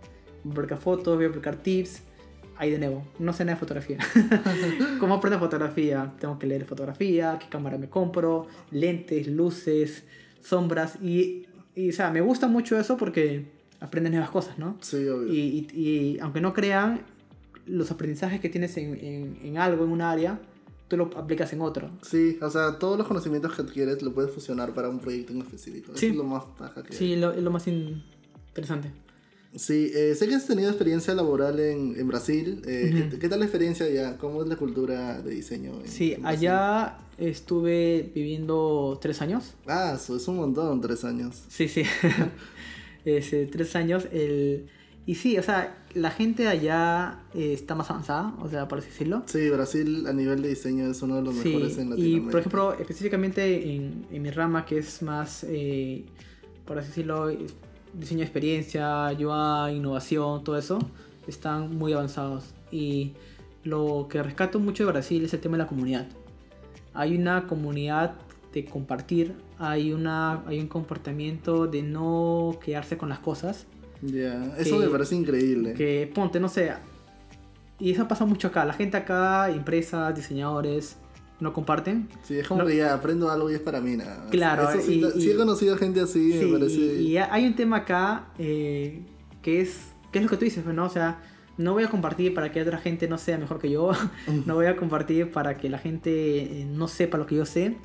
Publicar 0.53 0.77
fotos, 0.77 1.15
voy 1.15 1.25
a 1.25 1.29
publicar 1.29 1.55
tips. 1.57 2.01
Ahí 2.57 2.71
de 2.71 2.79
nuevo, 2.79 3.05
no 3.19 3.33
sé 3.33 3.43
nada 3.43 3.55
de 3.55 3.59
fotografía. 3.59 3.97
¿Cómo 4.99 5.15
aprendo 5.15 5.39
fotografía? 5.39 6.13
Tengo 6.19 6.39
que 6.39 6.47
leer 6.47 6.63
fotografía, 6.65 7.37
qué 7.39 7.47
cámara 7.49 7.77
me 7.77 7.89
compro, 7.89 8.47
lentes, 8.71 9.27
luces, 9.27 10.05
sombras. 10.41 10.97
Y, 11.01 11.47
y 11.75 11.89
o 11.89 11.93
sea, 11.93 12.11
me 12.11 12.21
gusta 12.21 12.47
mucho 12.47 12.79
eso 12.79 12.95
porque 12.95 13.51
aprendes 13.81 14.11
nuevas 14.13 14.29
cosas, 14.29 14.57
¿no? 14.57 14.77
Sí, 14.79 15.05
obvio. 15.07 15.33
Y, 15.33 15.67
y- 15.73 15.79
y 16.15 16.19
aunque 16.19 16.39
no 16.39 16.53
crean, 16.53 17.01
los 17.65 17.91
aprendizajes 17.91 18.39
que 18.39 18.47
tienes 18.47 18.77
en, 18.77 18.95
en- 19.03 19.37
en 19.43 19.57
algo, 19.57 19.83
en 19.83 19.91
un 19.91 20.01
área, 20.01 20.39
tú 20.87 20.95
lo 20.95 21.09
aplicas 21.17 21.51
en 21.51 21.59
otro. 21.59 21.89
Sí, 22.03 22.37
o 22.41 22.49
sea, 22.49 22.79
todos 22.79 22.97
los 22.97 23.05
conocimientos 23.05 23.53
que 23.53 23.63
adquieres 23.63 24.01
lo 24.01 24.13
puedes 24.13 24.31
fusionar 24.31 24.73
para 24.73 24.87
un 24.87 24.99
proyecto 24.99 25.33
en 25.33 25.41
específico. 25.41 25.91
Sí. 25.95 26.05
Eso 26.05 26.13
es 26.13 26.17
lo 26.19 26.23
más 26.23 26.45
paja 26.57 26.83
que. 26.83 26.93
Sí, 26.93 27.17
lo, 27.17 27.33
es 27.33 27.43
lo 27.43 27.51
más 27.51 27.67
in- 27.67 28.01
interesante. 28.47 28.93
Sí, 29.55 29.91
eh, 29.95 30.15
sé 30.15 30.27
que 30.27 30.35
has 30.35 30.45
tenido 30.47 30.69
experiencia 30.69 31.13
laboral 31.13 31.59
en, 31.59 31.95
en 31.97 32.07
Brasil. 32.07 32.61
Eh. 32.67 33.07
¿qué, 33.11 33.19
qué 33.19 33.29
tal 33.29 33.39
la 33.39 33.45
experiencia 33.45 33.85
allá? 33.85 34.17
¿Cómo 34.17 34.43
es 34.43 34.49
la 34.49 34.55
cultura 34.57 35.21
de 35.21 35.31
diseño? 35.31 35.79
en- 35.81 35.87
Sí, 35.87 36.13
en 36.13 36.25
allá 36.25 36.97
estuve 37.17 38.11
viviendo 38.13 38.99
tres 39.01 39.21
años. 39.21 39.53
Ah, 39.65 39.93
eso 39.95 40.17
es 40.17 40.27
un 40.27 40.37
montón, 40.37 40.81
tres 40.81 41.03
años. 41.05 41.43
Sí, 41.47 41.67
sí. 41.69 41.83
Ese, 43.05 43.45
tres 43.47 43.75
años. 43.75 44.07
El... 44.11 44.67
Y 45.07 45.15
sí, 45.15 45.37
o 45.37 45.43
sea, 45.43 45.85
la 45.93 46.09
gente 46.09 46.47
allá 46.47 47.19
eh, 47.35 47.53
está 47.53 47.75
más 47.75 47.89
avanzada, 47.91 48.33
o 48.41 48.49
sea, 48.49 48.67
por 48.67 48.79
así 48.79 48.87
decirlo. 48.89 49.21
Sí, 49.27 49.49
Brasil 49.51 50.07
a 50.07 50.13
nivel 50.13 50.41
de 50.41 50.49
diseño 50.49 50.89
es 50.89 50.99
uno 51.03 51.17
de 51.17 51.21
los 51.21 51.35
Sí, 51.35 51.49
mejores 51.49 51.77
en 51.77 51.87
y 51.87 51.89
Latinoamérica. 51.91 52.31
por 52.31 52.39
ejemplo, 52.39 52.73
específicamente 52.79 53.75
en, 53.75 54.07
mi 54.21 54.31
rama, 54.31 54.65
que 54.65 54.79
es 54.79 55.03
más, 55.03 55.45
por 56.65 56.79
así 56.79 56.87
decirlo, 56.87 57.29
es- 57.29 57.53
diseño 57.97 58.19
de 58.19 58.25
experiencia, 58.25 59.07
UI, 59.11 59.75
innovación, 59.77 60.43
todo 60.43 60.57
eso, 60.57 60.79
están 61.27 61.75
muy 61.77 61.93
avanzados. 61.93 62.53
Y 62.71 63.13
lo 63.63 64.07
que 64.09 64.21
rescato 64.23 64.59
mucho 64.59 64.85
de 64.85 64.91
Brasil 64.91 65.23
es 65.25 65.33
el 65.33 65.39
tema 65.39 65.57
de 65.57 65.63
la 65.63 65.67
comunidad. 65.69 66.05
Hay 66.93 67.15
una 67.17 67.47
comunidad 67.47 68.13
de 68.53 68.65
compartir, 68.65 69.33
hay, 69.59 69.91
una, 69.91 70.43
hay 70.47 70.59
un 70.59 70.67
comportamiento 70.67 71.67
de 71.67 71.81
no 71.83 72.57
quedarse 72.63 72.97
con 72.97 73.09
las 73.09 73.19
cosas. 73.19 73.65
Ya, 74.01 74.53
eso 74.57 74.77
que- 74.79 74.85
me 74.85 74.91
parece 74.91 75.15
increíble. 75.15 75.73
Que 75.73 76.09
ponte, 76.13 76.39
no 76.39 76.47
sé. 76.49 76.71
Y 77.79 77.91
eso 77.91 78.07
pasa 78.07 78.25
mucho 78.25 78.47
acá. 78.47 78.63
La 78.63 78.73
gente 78.73 78.95
acá, 78.97 79.49
empresas, 79.49 80.15
diseñadores, 80.15 80.95
no 81.39 81.51
comparten. 81.53 82.07
Sí, 82.23 82.37
es 82.37 82.47
como 82.47 82.61
No- 82.63 82.67
que 82.67 82.77
ya 82.77 82.93
aprendo 82.93 83.29
algo 83.29 83.49
y 83.51 83.55
es 83.55 83.59
para 83.59 83.81
mí 83.81 83.97
nada. 83.97 84.27
Claro, 84.31 84.69
Eso 84.69 84.81
sí, 84.81 85.01
y- 85.03 85.21
sí 85.21 85.29
he 85.29 85.33
y- 85.33 85.37
conocido 85.37 85.77
gente 85.77 85.99
así, 86.01 86.31
Sí, 86.31 86.45
me 86.45 86.53
parece. 86.59 86.75
y, 86.79 87.07
y 87.13 87.17
hay 87.17 87.45
un 87.45 87.55
tema 87.55 87.77
acá 87.77 88.27
eh, 88.39 89.01
que 89.41 89.61
es 89.61 89.79
que 90.11 90.19
es 90.19 90.23
lo 90.23 90.29
que 90.29 90.37
tú 90.37 90.45
dices, 90.45 90.63
pues, 90.63 90.73
¿no? 90.75 90.85
O 90.85 90.89
sea, 90.89 91.21
no 91.57 91.73
voy 91.73 91.83
a 91.83 91.89
compartir 91.89 92.33
para 92.33 92.51
que 92.51 92.61
otra 92.61 92.77
gente 92.77 93.07
no 93.09 93.17
sea 93.17 93.37
mejor 93.37 93.59
que 93.59 93.69
yo. 93.69 93.91
no 94.45 94.55
voy 94.55 94.65
a 94.67 94.77
compartir 94.77 95.29
para 95.31 95.57
que 95.57 95.69
la 95.69 95.77
gente 95.77 96.61
eh, 96.61 96.65
no 96.69 96.87
sepa 96.87 97.17
lo 97.17 97.25
que 97.25 97.35
yo 97.35 97.45
sé. 97.45 97.75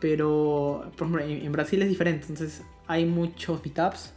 Pero, 0.00 0.90
por 0.96 1.06
ejemplo, 1.08 1.20
en, 1.24 1.44
en 1.46 1.52
Brasil 1.52 1.80
es 1.82 1.88
diferente. 1.88 2.26
Entonces, 2.28 2.62
hay 2.86 3.06
muchos 3.06 3.62
meetups, 3.64 4.12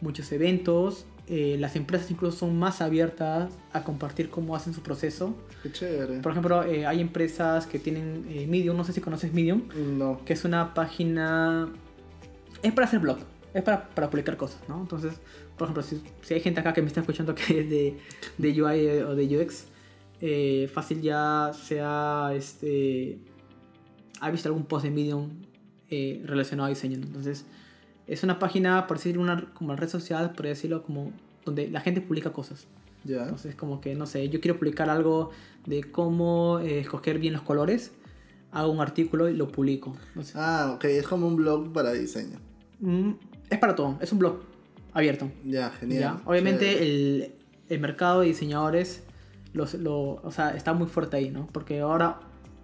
muchos 0.00 0.30
eventos. 0.32 1.06
Eh, 1.28 1.56
las 1.58 1.74
empresas 1.76 2.10
incluso 2.10 2.36
son 2.38 2.58
más 2.58 2.80
abiertas 2.80 3.52
a 3.72 3.82
compartir 3.82 4.30
cómo 4.30 4.54
hacen 4.54 4.72
su 4.74 4.82
proceso. 4.82 5.36
Qué 5.62 5.72
chévere. 5.72 6.20
Por 6.20 6.32
ejemplo, 6.32 6.62
eh, 6.64 6.86
hay 6.86 7.00
empresas 7.00 7.66
que 7.66 7.78
tienen 7.78 8.26
eh, 8.28 8.46
Medium, 8.46 8.76
no 8.76 8.84
sé 8.84 8.92
si 8.92 9.00
conoces 9.00 9.32
Medium 9.32 9.62
No. 9.98 10.24
que 10.24 10.32
es 10.32 10.44
una 10.44 10.74
página... 10.74 11.68
Es 12.62 12.72
para 12.72 12.86
hacer 12.86 13.00
blog, 13.00 13.18
es 13.54 13.62
para, 13.62 13.88
para 13.90 14.08
publicar 14.08 14.36
cosas, 14.36 14.60
¿no? 14.68 14.80
Entonces, 14.80 15.14
por 15.56 15.66
ejemplo, 15.66 15.82
si, 15.82 16.02
si 16.22 16.34
hay 16.34 16.40
gente 16.40 16.60
acá 16.60 16.72
que 16.72 16.82
me 16.82 16.88
está 16.88 17.00
escuchando 17.00 17.34
que 17.34 17.60
es 17.60 17.70
de, 17.70 17.98
de 18.38 18.62
UI 18.62 18.86
o 19.02 19.14
de 19.14 19.38
UX, 19.38 19.66
eh, 20.20 20.70
fácil 20.72 21.02
ya 21.02 21.52
sea, 21.54 22.30
este, 22.34 23.18
ha 24.20 24.30
visto 24.30 24.48
algún 24.48 24.64
post 24.64 24.84
de 24.84 24.90
Medium 24.90 25.30
eh, 25.90 26.22
relacionado 26.24 26.66
a 26.66 26.70
diseño. 26.70 26.96
Entonces, 26.96 27.44
es 28.06 28.22
una 28.22 28.38
página, 28.38 28.86
por 28.86 28.98
decir 28.98 29.18
una 29.18 29.46
como 29.54 29.74
red 29.76 29.88
social, 29.88 30.32
por 30.32 30.46
decirlo, 30.46 30.82
como 30.82 31.12
donde 31.44 31.68
la 31.68 31.80
gente 31.80 32.00
publica 32.00 32.32
cosas. 32.32 32.66
Ya. 33.04 33.22
Entonces, 33.22 33.54
como 33.54 33.80
que, 33.80 33.94
no 33.94 34.06
sé, 34.06 34.28
yo 34.28 34.40
quiero 34.40 34.58
publicar 34.58 34.90
algo 34.90 35.30
de 35.64 35.84
cómo 35.84 36.58
eh, 36.60 36.80
escoger 36.80 37.18
bien 37.18 37.32
los 37.32 37.42
colores, 37.42 37.92
hago 38.52 38.72
un 38.72 38.80
artículo 38.80 39.28
y 39.28 39.34
lo 39.36 39.48
publico. 39.48 39.96
Entonces, 40.08 40.34
Ah, 40.36 40.72
ok, 40.74 40.84
es 40.84 41.06
como 41.06 41.26
un 41.26 41.36
blog 41.36 41.72
para 41.72 41.92
diseño. 41.92 42.38
Mm, 42.80 43.12
es 43.50 43.58
para 43.58 43.74
todo, 43.74 43.98
es 44.00 44.12
un 44.12 44.18
blog 44.18 44.40
abierto. 44.92 45.30
Ya, 45.44 45.70
genial. 45.70 46.00
¿ya? 46.00 46.20
Obviamente 46.24 46.82
el, 46.82 47.32
el 47.68 47.80
mercado 47.80 48.20
de 48.20 48.28
diseñadores 48.28 49.02
los, 49.56 49.74
lo, 49.74 50.20
o 50.22 50.30
sea, 50.30 50.50
está 50.50 50.74
muy 50.74 50.86
fuerte 50.86 51.16
ahí, 51.16 51.30
¿no? 51.30 51.48
Porque 51.50 51.80
ahora, 51.80 52.20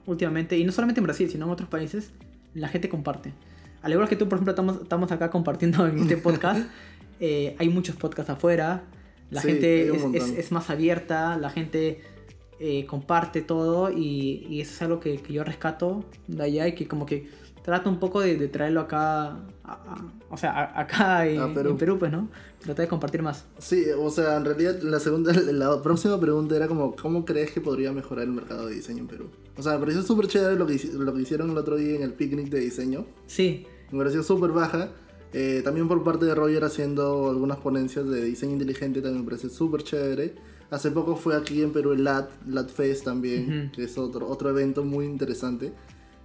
últimamente, 0.06 0.58
y 0.58 0.64
no 0.64 0.72
solamente 0.72 1.00
en 1.00 1.04
Brasil, 1.04 1.30
sino 1.30 1.46
en 1.46 1.52
otros 1.52 1.68
países, 1.68 2.10
la 2.54 2.68
gente 2.68 2.88
comparte. 2.88 3.32
Al 3.82 3.92
igual 3.92 4.08
que 4.08 4.16
tú, 4.16 4.28
por 4.28 4.36
ejemplo, 4.36 4.52
estamos, 4.52 4.82
estamos 4.82 5.10
acá 5.12 5.30
compartiendo 5.30 5.86
en 5.86 5.98
este 5.98 6.16
podcast, 6.28 6.66
eh, 7.20 7.56
hay 7.58 7.68
muchos 7.68 7.96
podcasts 7.96 8.30
afuera, 8.30 8.84
la 9.30 9.40
Sí, 9.40 9.48
gente 9.48 9.88
es, 9.88 10.02
es- 10.14 10.38
es 10.38 10.52
más 10.52 10.70
abierta, 10.70 11.36
la 11.38 11.50
gente 11.50 12.00
eh, 12.60 12.86
comparte 12.86 13.42
todo 13.42 13.90
y, 13.90 14.46
y 14.48 14.60
eso 14.60 14.72
es 14.72 14.82
algo 14.82 15.00
que, 15.00 15.16
que 15.18 15.32
yo 15.32 15.42
rescato 15.42 16.04
de 16.28 16.42
allá 16.44 16.68
y 16.68 16.74
que 16.74 16.86
como 16.86 17.06
que 17.06 17.28
trato 17.64 17.88
un 17.90 17.98
poco 17.98 18.20
de, 18.20 18.36
de 18.36 18.48
traerlo 18.48 18.80
acá, 18.80 19.26
a- 19.28 19.38
a- 19.64 20.12
o 20.30 20.36
sea, 20.36 20.50
a- 20.52 20.80
acá 20.80 21.26
en, 21.26 21.54
Perú. 21.54 21.70
en 21.70 21.76
Perú, 21.76 21.98
pues, 21.98 22.12
¿no? 22.12 22.28
Tratar 22.60 22.84
de 22.84 22.88
compartir 22.88 23.22
más. 23.22 23.46
Sí, 23.58 23.84
o 23.98 24.10
sea, 24.10 24.36
en 24.36 24.44
realidad 24.44 24.80
la 24.82 25.00
segunda, 25.00 25.32
la 25.52 25.80
próxima 25.82 26.20
pregunta 26.20 26.54
era 26.56 26.68
como, 26.68 26.94
¿cómo 26.94 27.24
crees 27.24 27.50
que 27.52 27.60
podría 27.60 27.90
mejorar 27.92 28.24
el 28.24 28.32
mercado 28.32 28.66
de 28.66 28.74
diseño 28.74 28.98
en 29.00 29.06
Perú? 29.08 29.30
O 29.56 29.62
sea, 29.62 29.72
me 29.74 29.78
pareció 29.80 30.02
súper 30.02 30.26
chévere 30.28 30.56
lo 30.56 30.66
que, 30.66 30.78
lo 30.92 31.12
que 31.14 31.22
hicieron 31.22 31.50
el 31.50 31.58
otro 31.58 31.76
día 31.76 31.96
en 31.96 32.02
el 32.02 32.12
picnic 32.12 32.48
de 32.48 32.60
diseño. 32.60 33.06
Sí, 33.26 33.66
Me 33.92 33.98
pareció 33.98 34.22
súper 34.22 34.50
baja. 34.50 34.88
Eh, 35.34 35.62
también 35.64 35.88
por 35.88 36.02
parte 36.04 36.26
de 36.26 36.34
Roger 36.34 36.64
haciendo 36.64 37.30
algunas 37.30 37.58
ponencias 37.58 38.06
de 38.08 38.22
diseño 38.24 38.52
inteligente 38.54 39.00
también 39.00 39.22
me 39.24 39.30
parece 39.30 39.48
súper 39.48 39.82
chévere. 39.82 40.34
Hace 40.70 40.90
poco 40.90 41.16
fue 41.16 41.36
aquí 41.36 41.62
en 41.62 41.72
Perú 41.72 41.92
el 41.92 42.04
LAT, 42.04 42.30
LAT 42.48 42.68
Fest 42.70 43.04
también, 43.04 43.64
Ujú. 43.66 43.72
que 43.72 43.84
es 43.84 43.96
otro, 43.98 44.28
otro 44.28 44.50
evento 44.50 44.84
muy 44.84 45.04
interesante. 45.06 45.72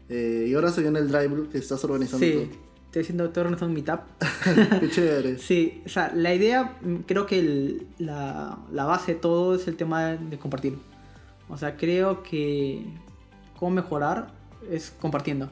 Eh, 0.10 0.48
y 0.50 0.54
ahora 0.54 0.72
se 0.72 0.82
viene 0.82 1.00
el 1.00 1.08
Drive 1.10 1.50
que 1.52 1.58
estás 1.58 1.84
organizando 1.84 2.26
sí. 2.26 2.50
Estoy 2.86 3.02
haciendo, 3.02 3.26
estoy 3.26 3.42
organizando 3.42 3.68
un 3.68 3.74
meetup. 3.74 4.00
Qué 4.80 4.90
chévere. 4.90 5.38
Sí, 5.40 5.82
o 5.86 5.90
sea, 5.90 6.12
la 6.16 6.34
idea, 6.34 6.78
mm, 6.82 6.96
creo 7.06 7.26
que 7.26 7.40
el- 7.40 7.88
la, 8.00 8.58
la 8.72 8.86
base 8.86 9.14
de 9.16 9.20
todo 9.20 9.56
es 9.56 9.68
el 9.68 9.76
tema 9.76 10.12
de 10.16 10.40
compartir. 10.40 10.78
O 11.50 11.58
sea, 11.58 11.76
creo 11.78 12.24
que 12.24 12.86
cómo 13.60 13.72
mejorar 13.76 14.34
es 14.72 14.92
compartiendo. 15.02 15.50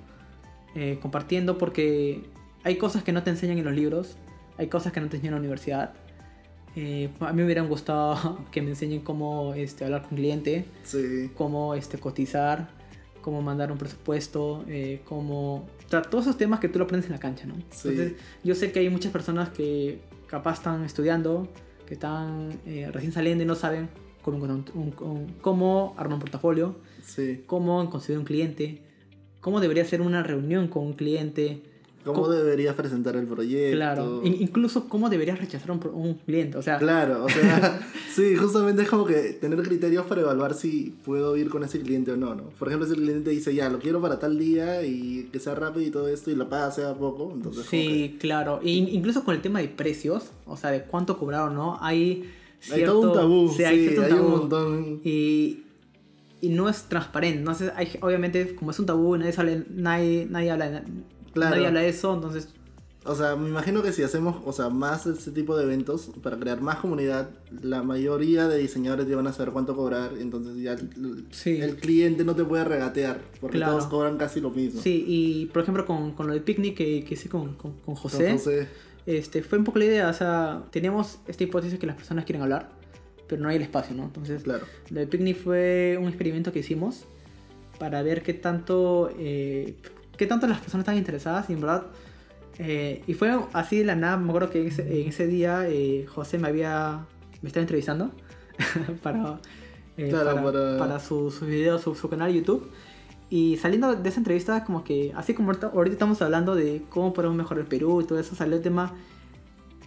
Eh, 0.75 0.99
compartiendo 1.01 1.57
porque 1.57 2.23
hay 2.63 2.75
cosas 2.77 3.03
que 3.03 3.11
no 3.13 3.23
te 3.23 3.29
enseñan 3.29 3.57
en 3.57 3.65
los 3.65 3.73
libros, 3.73 4.17
hay 4.57 4.67
cosas 4.67 4.91
que 4.91 4.99
no 5.01 5.07
te 5.07 5.15
enseñan 5.17 5.33
en 5.35 5.35
la 5.35 5.39
universidad. 5.39 5.93
Eh, 6.75 7.09
a 7.21 7.31
mí 7.31 7.38
me 7.38 7.45
hubieran 7.45 7.69
gustado 7.69 8.39
que 8.51 8.61
me 8.61 8.69
enseñen 8.71 9.01
cómo 9.01 9.53
este, 9.53 9.85
hablar 9.85 10.01
con 10.03 10.17
cliente, 10.17 10.65
Sí. 10.83 11.31
cómo 11.35 11.73
este, 11.75 11.97
cotizar, 11.97 12.67
cómo 13.21 13.41
mandar 13.41 13.71
un 13.71 13.77
presupuesto, 13.77 14.65
eh, 14.67 15.01
cómo... 15.05 15.65
O 15.85 15.89
sea, 15.89 16.01
todos 16.01 16.25
esos 16.25 16.38
temas 16.38 16.59
que 16.59 16.67
tú 16.67 16.79
lo 16.79 16.85
aprendes 16.85 17.05
en 17.07 17.13
la 17.13 17.19
cancha, 17.19 17.45
¿no? 17.45 17.55
Sí. 17.71 17.89
Entonces, 17.89 18.13
yo 18.43 18.53
sé 18.55 18.71
que 18.71 18.79
hay 18.79 18.89
muchas 18.89 19.11
personas 19.11 19.49
que 19.49 19.99
capaz 20.27 20.55
están 20.55 20.83
estudiando, 20.83 21.47
que 21.88 21.93
están 21.93 22.49
eh, 22.65 22.89
recién 22.91 23.13
saliendo 23.13 23.43
y 23.43 23.47
no 23.47 23.55
saben 23.55 23.88
cómo, 24.21 24.43
un- 24.43 24.65
un- 24.73 25.27
cómo 25.41 25.93
armar 25.97 26.15
un 26.15 26.19
portafolio, 26.19 26.75
Sí. 27.03 27.43
cómo 27.47 27.89
conseguir 27.89 28.19
un 28.19 28.25
cliente, 28.25 28.81
cómo 29.45 29.62
debería 29.62 29.86
ser 29.86 30.01
una 30.01 30.23
reunión 30.23 30.67
con 30.67 30.81
un 30.88 30.93
cliente, 30.93 31.62
¿Cómo 32.03 32.21
Co- 32.23 32.29
deberías 32.31 32.75
presentar 32.75 33.15
el 33.15 33.25
proyecto? 33.25 33.75
claro, 33.77 34.21
in- 34.23 34.38
incluso 34.39 34.88
cómo 34.89 35.10
deberías 35.10 35.39
rechazar 35.39 35.69
un, 35.71 35.79
un 35.93 36.13
cliente, 36.25 36.55
o 36.58 36.62
sea, 36.62 36.77
Claro, 36.77 37.25
o 37.25 37.29
sea, 37.29 37.79
sí, 38.15 38.36
justamente 38.36 38.81
es 38.84 38.89
como 38.89 39.05
que 39.05 39.15
tener 39.43 39.60
criterios 39.63 40.05
para 40.05 40.21
evaluar 40.21 40.53
si 40.53 40.93
puedo 41.03 41.36
ir 41.38 41.49
con 41.49 41.63
ese 41.63 41.79
cliente 41.81 42.12
o 42.12 42.17
no, 42.17 42.34
¿no? 42.36 42.43
Por 42.60 42.67
ejemplo, 42.67 42.88
si 42.88 42.93
el 42.95 43.01
cliente 43.01 43.29
dice, 43.31 43.53
ya, 43.55 43.69
lo 43.69 43.79
quiero 43.79 44.01
para 44.01 44.17
tal 44.19 44.38
día 44.38 44.84
y 44.84 45.29
que 45.31 45.39
sea 45.39 45.55
rápido 45.55 45.86
y 45.88 45.89
todo 45.91 46.08
esto 46.08 46.29
y 46.31 46.36
lo 46.36 46.47
paga 46.49 46.69
sea 46.71 46.93
poco, 46.95 47.31
entonces... 47.34 47.65
sí, 47.69 48.17
claro, 48.19 48.60
e 48.63 48.69
in- 48.71 48.89
incluso 48.89 49.23
con 49.23 49.34
el 49.36 49.41
tema 49.41 49.60
de 49.60 49.67
precios, 49.69 50.25
o 50.45 50.58
sea, 50.58 50.69
de 50.71 50.81
cuánto 50.84 51.17
cobrar 51.19 51.49
o 51.49 51.53
no, 51.53 51.77
hay 51.81 52.29
que 52.67 52.73
hay 52.75 52.84
todo 52.84 52.99
un 52.99 53.03
cierto- 53.05 53.19
tabú, 53.19 53.47
sí, 53.49 53.55
sí, 53.58 53.63
hay 53.63 53.77
hay, 53.79 53.88
cierto 53.89 54.01
un 54.01 54.10
tabú. 54.10 54.29
montón... 54.38 55.01
y, 55.03 55.62
y 56.45 56.49
no 56.49 56.69
es 56.69 56.84
transparente. 56.84 57.39
Entonces, 57.39 57.71
hay, 57.75 57.89
obviamente, 58.01 58.55
como 58.55 58.71
es 58.71 58.79
un 58.79 58.86
tabú, 58.86 59.15
nadie, 59.17 59.31
sale, 59.34 59.65
nadie, 59.69 60.27
nadie, 60.29 60.51
habla, 60.51 60.84
Claro. 61.34 61.55
nadie 61.55 61.67
habla 61.67 61.81
de 61.81 61.89
eso, 61.89 62.13
entonces, 62.13 62.49
O 63.08 63.13
sea, 63.13 63.36
me 63.36 63.47
imagino 63.49 63.84
que 63.84 63.91
si 63.91 64.01
hacemos, 64.01 64.38
o 64.45 64.51
sea, 64.51 64.69
más 64.69 65.05
de 65.05 65.13
este 65.13 65.29
tipo 65.29 65.55
de 65.55 65.63
eventos 65.65 66.10
para 66.23 66.38
crear 66.39 66.60
más 66.60 66.77
comunidad, 66.77 67.29
la 67.62 67.84
mayoría 67.84 68.47
de 68.47 68.58
diseñadores 68.58 69.08
ya 69.08 69.15
van 69.15 69.27
a 69.27 69.31
saber 69.31 69.53
cuánto 69.53 69.75
cobrar, 69.75 70.13
entonces 70.19 70.58
ya 70.58 70.73
el, 70.73 71.27
Sí. 71.29 71.62
el 71.62 71.75
cliente 71.75 72.23
no 72.23 72.34
te 72.36 72.43
puede 72.43 72.63
regatear, 72.63 73.21
porque 73.39 73.58
Claro. 73.58 73.73
todos 73.73 73.86
cobran 73.89 74.17
casi 74.17 74.41
lo 74.41 74.49
mismo. 74.49 74.81
sí, 74.81 75.05
y 75.08 75.45
por 75.53 75.62
ejemplo, 75.62 75.86
con, 75.86 76.13
con 76.13 76.25
lo 76.25 76.34
de 76.34 76.41
picnic 76.41 76.75
que, 76.75 77.03
que 77.03 77.13
hice 77.13 77.29
con, 77.29 77.53
con, 77.53 77.73
con 77.73 77.93
Con 77.93 77.95
José, 77.95 78.31
José, 78.31 78.67
Este, 79.05 79.43
fue 79.43 79.60
un 79.60 79.65
poco 79.65 79.77
la 79.77 79.86
idea, 79.86 80.10
o 80.10 80.13
sea, 80.13 80.63
teníamos 80.71 81.19
esta 81.27 81.43
hipótesis 81.43 81.77
que 81.77 81.86
las 81.86 81.95
personas 81.97 82.25
quieren 82.25 82.41
hablar, 82.41 82.71
pero 83.27 83.41
no 83.41 83.49
hay 83.49 83.55
el 83.57 83.61
espacio, 83.63 83.95
¿no? 83.95 84.03
Entonces, 84.03 84.43
claro. 84.43 84.65
lo 84.89 84.99
de 84.99 85.07
picnic 85.07 85.38
fue 85.38 85.97
un 85.99 86.07
experimento 86.07 86.51
que 86.51 86.59
hicimos 86.59 87.05
para 87.79 88.01
ver 88.03 88.21
qué 88.23 88.33
tanto, 88.33 89.09
eh, 89.17 89.75
qué 90.17 90.27
tanto 90.27 90.47
las 90.47 90.59
personas 90.59 90.83
están 90.83 90.97
interesadas 90.97 91.49
y 91.49 91.53
en 91.53 91.61
verdad, 91.61 91.88
eh, 92.59 93.03
y 93.07 93.13
fue 93.15 93.38
así 93.53 93.79
de 93.79 93.85
la 93.85 93.95
nada, 93.95 94.17
me 94.17 94.29
acuerdo 94.29 94.49
que 94.49 94.61
en 94.61 94.67
ese, 94.67 95.01
en 95.01 95.09
ese 95.09 95.27
día 95.27 95.67
eh, 95.67 96.05
José 96.07 96.38
me 96.38 96.47
había, 96.47 97.05
me 97.41 97.47
estaba 97.47 97.61
entrevistando 97.61 98.11
para, 99.03 99.39
eh, 99.97 100.09
Claro, 100.09 100.35
para, 100.35 100.43
para- 100.51 100.77
para 100.77 100.99
su, 100.99 101.31
su 101.31 101.45
video, 101.45 101.79
su, 101.79 101.95
su 101.95 102.07
canal 102.09 102.31
de 102.31 102.39
YouTube. 102.39 102.69
Y 103.29 103.57
saliendo 103.57 103.95
de 103.95 104.07
esa 104.07 104.19
entrevista, 104.19 104.63
como 104.63 104.83
que, 104.83 105.11
así 105.15 105.33
como 105.33 105.49
ahorita, 105.49 105.67
ahorita 105.73 105.93
estamos 105.93 106.21
hablando 106.21 106.53
de 106.55 106.83
cómo 106.89 107.11
podemos 107.11 107.35
mejorar 107.35 107.61
el 107.61 107.67
Perú 107.67 107.99
y 108.01 108.05
todo 108.05 108.19
eso, 108.19 108.35
salió 108.35 108.55
el 108.55 108.61
tema, 108.61 108.93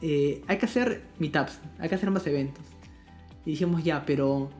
eh, 0.02 0.42
hay 0.48 0.58
que 0.58 0.66
hacer 0.66 1.02
meetups, 1.18 1.60
hay 1.78 1.88
que 1.88 1.94
hacer 1.94 2.10
más 2.10 2.26
eventos. 2.26 2.64
Y 3.48 3.52
dijimos, 3.52 3.82
ya, 3.82 4.04
pero 4.04 4.50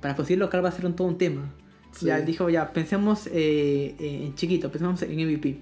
para 0.00 0.16
conseguir 0.16 0.38
local 0.38 0.64
va 0.64 0.70
a 0.70 0.72
ser 0.72 0.86
un, 0.86 0.94
todo 0.96 1.06
un 1.08 1.18
tema. 1.18 1.52
Sí. 1.92 2.06
Ya 2.06 2.22
dijo, 2.22 2.48
ya, 2.48 2.72
pensemos 2.72 3.26
eh, 3.30 3.94
en 3.98 4.34
chiquito, 4.34 4.72
pensemos 4.72 5.02
en 5.02 5.10
MVP. 5.12 5.58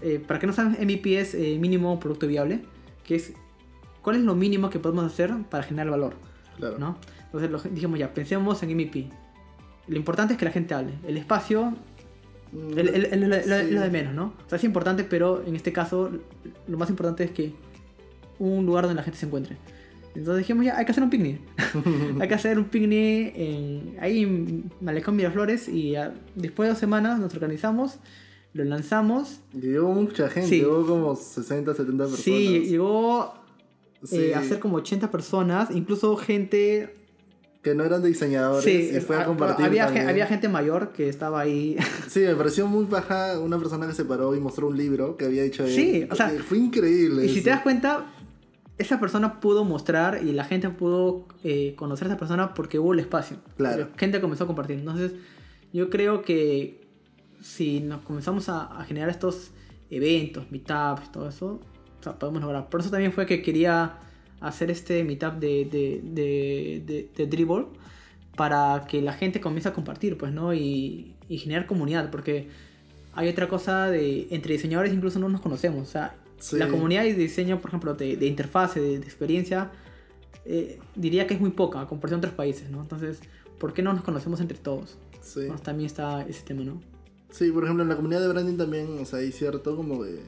Eh, 0.00 0.18
para 0.26 0.40
que 0.40 0.46
no 0.46 0.54
saben, 0.54 0.72
MVP 0.82 1.20
es 1.20 1.34
eh, 1.34 1.58
mínimo 1.60 2.00
producto 2.00 2.26
viable, 2.26 2.62
que 3.04 3.16
es 3.16 3.34
cuál 4.00 4.16
es 4.16 4.22
lo 4.22 4.34
mínimo 4.34 4.70
que 4.70 4.78
podemos 4.78 5.04
hacer 5.04 5.30
para 5.50 5.62
generar 5.62 5.90
valor, 5.90 6.14
Claro. 6.56 6.78
¿no? 6.78 6.96
Entonces 7.26 7.50
lo- 7.50 7.60
dijimos, 7.60 7.98
ya, 7.98 8.14
pensemos 8.14 8.62
en 8.62 8.70
MVP. 8.74 9.10
Lo 9.88 9.96
importante 9.98 10.32
es 10.32 10.38
que 10.38 10.46
la 10.46 10.52
gente 10.52 10.72
hable. 10.72 10.94
El 11.06 11.18
espacio 11.18 11.74
Mm, 12.52 12.78
el- 12.78 12.88
el- 12.88 13.04
el- 13.12 13.20
lo, 13.20 13.28
lo- 13.28 13.42
sí. 13.42 13.70
lo 13.72 13.80
de 13.82 13.90
menos, 13.90 14.14
¿no? 14.14 14.34
O 14.46 14.48
sea, 14.48 14.56
es 14.56 14.64
importante, 14.64 15.04
pero 15.04 15.42
en 15.46 15.54
este 15.56 15.72
caso 15.72 16.10
lo 16.68 16.76
más 16.78 16.88
importante 16.90 17.24
es 17.24 17.30
que 17.30 17.54
un 18.38 18.64
lugar 18.66 18.84
donde 18.84 18.96
la 18.96 19.02
gente 19.02 19.18
se 19.18 19.24
encuentre. 19.26 19.56
Entonces 20.14 20.38
dijimos 20.38 20.64
ya, 20.66 20.76
hay 20.76 20.84
que 20.84 20.92
hacer 20.92 21.02
un 21.04 21.10
picnic. 21.10 21.40
hay 22.20 22.28
que 22.28 22.34
hacer 22.34 22.58
un 22.58 22.64
picnic 22.66 23.32
en, 23.36 23.96
ahí 24.00 24.22
en 24.22 24.70
Malecón 24.80 25.16
Miraflores 25.16 25.68
y 25.68 25.92
ya, 25.92 26.12
después 26.34 26.66
de 26.66 26.70
dos 26.72 26.78
semanas 26.78 27.18
nos 27.18 27.32
organizamos, 27.34 27.98
lo 28.52 28.64
lanzamos. 28.64 29.40
Llegó 29.54 29.92
mucha 29.92 30.28
gente, 30.28 30.48
Sí. 30.50 30.56
llegó 30.58 30.86
como 30.86 31.16
60, 31.16 31.72
70 31.74 32.04
personas. 32.04 32.20
Sí, 32.24 32.60
llegó 32.68 33.34
Sí, 34.04 34.16
eh, 34.18 34.34
a 34.34 34.42
ser 34.42 34.58
como 34.58 34.76
80 34.78 35.10
personas, 35.10 35.70
incluso 35.70 36.16
gente... 36.16 36.96
Que 37.62 37.76
no 37.76 37.84
eran 37.84 38.02
diseñadores 38.02 38.64
Sí, 38.64 38.90
y 38.96 39.00
fue 39.00 39.14
a 39.16 39.20
a- 39.20 39.24
compartir. 39.26 39.64
había, 39.64 39.84
también. 39.86 40.08
había 40.08 40.26
gente 40.26 40.48
mayor 40.48 40.92
que 40.92 41.08
estaba 41.08 41.40
ahí. 41.40 41.76
Sí, 42.08 42.18
me 42.20 42.34
pareció 42.34 42.66
muy 42.66 42.84
baja 42.84 43.38
una 43.38 43.56
persona 43.58 43.86
que 43.86 43.94
se 43.94 44.04
paró 44.04 44.34
y 44.34 44.40
mostró 44.40 44.66
un 44.66 44.76
libro 44.76 45.16
que 45.16 45.24
había 45.26 45.44
hecho 45.44 45.64
él. 45.64 45.70
Sí, 45.72 46.06
o 46.10 46.14
sea, 46.16 46.34
Eh, 46.34 46.40
fue 46.40 46.58
increíble. 46.58 47.24
Y 47.24 47.28
si 47.28 47.34
eso. 47.36 47.44
te 47.44 47.50
das 47.50 47.62
cuenta, 47.62 48.04
esa 48.78 48.98
persona 48.98 49.40
pudo 49.40 49.64
mostrar 49.64 50.22
y 50.24 50.32
la 50.32 50.44
gente 50.44 50.68
pudo 50.70 51.26
eh, 51.44 51.74
conocer 51.76 52.06
a 52.06 52.10
esa 52.10 52.18
persona 52.18 52.54
porque 52.54 52.78
hubo 52.78 52.92
el 52.92 53.00
espacio. 53.00 53.36
Claro. 53.56 53.88
La 53.92 53.98
gente 53.98 54.20
comenzó 54.20 54.44
a 54.44 54.46
compartir. 54.46 54.78
Entonces, 54.78 55.12
yo 55.72 55.90
creo 55.90 56.22
que 56.22 56.80
si 57.40 57.80
nos 57.80 58.02
comenzamos 58.02 58.48
a, 58.48 58.64
a 58.64 58.84
generar 58.84 59.10
estos 59.10 59.50
eventos, 59.90 60.50
meetups, 60.50 61.12
todo 61.12 61.28
eso, 61.28 61.60
o 62.00 62.02
sea, 62.02 62.18
podemos 62.18 62.40
lograr. 62.42 62.68
Por 62.68 62.80
eso 62.80 62.90
también 62.90 63.12
fue 63.12 63.26
que 63.26 63.42
quería 63.42 63.98
hacer 64.40 64.70
este 64.70 65.04
meetup 65.04 65.34
de, 65.34 65.64
de, 65.64 66.00
de, 66.02 66.82
de, 66.84 67.10
de 67.14 67.26
Dribble 67.26 67.66
para 68.36 68.86
que 68.88 69.02
la 69.02 69.12
gente 69.12 69.40
comience 69.40 69.68
a 69.68 69.72
compartir, 69.72 70.16
pues, 70.16 70.32
¿no? 70.32 70.54
Y, 70.54 71.14
y 71.28 71.38
generar 71.38 71.66
comunidad, 71.66 72.10
porque 72.10 72.48
hay 73.14 73.28
otra 73.28 73.48
cosa 73.48 73.90
de 73.90 74.26
entre 74.30 74.54
diseñadores 74.54 74.92
incluso 74.92 75.18
no 75.18 75.28
nos 75.28 75.40
conocemos, 75.40 75.88
o 75.88 75.90
sea, 75.90 76.16
Sí. 76.42 76.56
la 76.58 76.68
comunidad 76.68 77.04
de 77.04 77.14
diseño, 77.14 77.60
por 77.60 77.70
ejemplo, 77.70 77.94
de, 77.94 78.16
de 78.16 78.26
interfase, 78.26 78.80
de, 78.80 78.98
de 78.98 79.04
experiencia, 79.04 79.70
eh, 80.44 80.78
diría 80.96 81.26
que 81.26 81.34
es 81.34 81.40
muy 81.40 81.50
poca 81.50 81.80
a 81.80 81.86
comparación 81.86 82.20
de 82.20 82.26
otros 82.26 82.36
países, 82.36 82.68
¿no? 82.68 82.80
Entonces, 82.82 83.20
¿por 83.58 83.72
qué 83.72 83.82
no 83.82 83.92
nos 83.92 84.02
conocemos 84.02 84.40
entre 84.40 84.58
todos? 84.58 84.96
Sí. 85.20 85.42
También 85.62 85.86
está 85.86 86.22
ese 86.26 86.42
tema, 86.42 86.62
¿no? 86.64 86.80
Sí, 87.30 87.50
por 87.52 87.62
ejemplo, 87.62 87.82
en 87.84 87.88
la 87.88 87.96
comunidad 87.96 88.20
de 88.20 88.28
branding 88.28 88.56
también, 88.56 88.98
o 89.00 89.04
sea, 89.04 89.20
hay 89.20 89.30
cierto 89.30 89.76
como 89.76 90.02
de, 90.02 90.18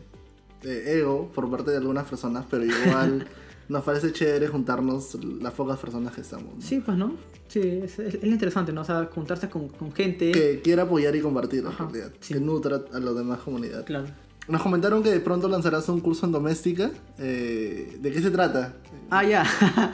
de 0.63 0.99
ego 1.01 1.31
por 1.35 1.51
parte 1.51 1.73
de 1.73 1.79
algunas 1.79 2.07
personas, 2.09 2.47
pero 2.49 2.65
igual 2.65 3.27
nos 3.69 3.83
parece 3.83 4.13
chévere 4.13 4.47
juntarnos 4.47 5.17
las 5.43 5.53
pocas 5.53 5.79
personas 5.81 6.15
que 6.15 6.21
estamos. 6.21 6.55
¿no? 6.55 6.61
Sí, 6.63 6.81
pues, 6.81 6.97
¿no? 6.97 7.17
Sí, 7.49 7.59
es, 7.61 7.99
es- 7.99 8.15
es 8.15 8.25
interesante, 8.25 8.73
¿no? 8.73 8.83
O 8.83 8.85
sea, 8.85 9.07
juntarse 9.13 9.51
con, 9.51 9.69
con 9.69 9.93
gente... 9.93 10.31
Que 10.33 10.61
quiera 10.63 10.85
apoyar 10.85 11.15
y 11.17 11.21
compartir, 11.21 11.61
en 11.61 11.67
Ajá, 11.67 11.85
realidad. 11.87 12.13
sí. 12.21 12.35
Que 12.35 12.41
nutra 12.41 12.83
a 12.93 12.99
la 13.01 13.13
demás 13.13 13.41
comunidad. 13.41 13.85
Claro. 13.85 14.07
Nos 14.49 14.63
comentaron 14.63 15.03
que 15.03 15.11
de 15.11 15.21
pronto 15.21 15.49
lanzarás 15.49 15.89
un 15.89 16.01
curso 16.01 16.27
en 16.27 16.33
doméstica. 16.33 16.91
Eh, 17.19 17.97
¿De 18.01 18.13
qué 18.13 18.21
se 18.21 18.31
trata? 18.31 18.75
Ah, 19.11 19.25
ya. 19.25 19.45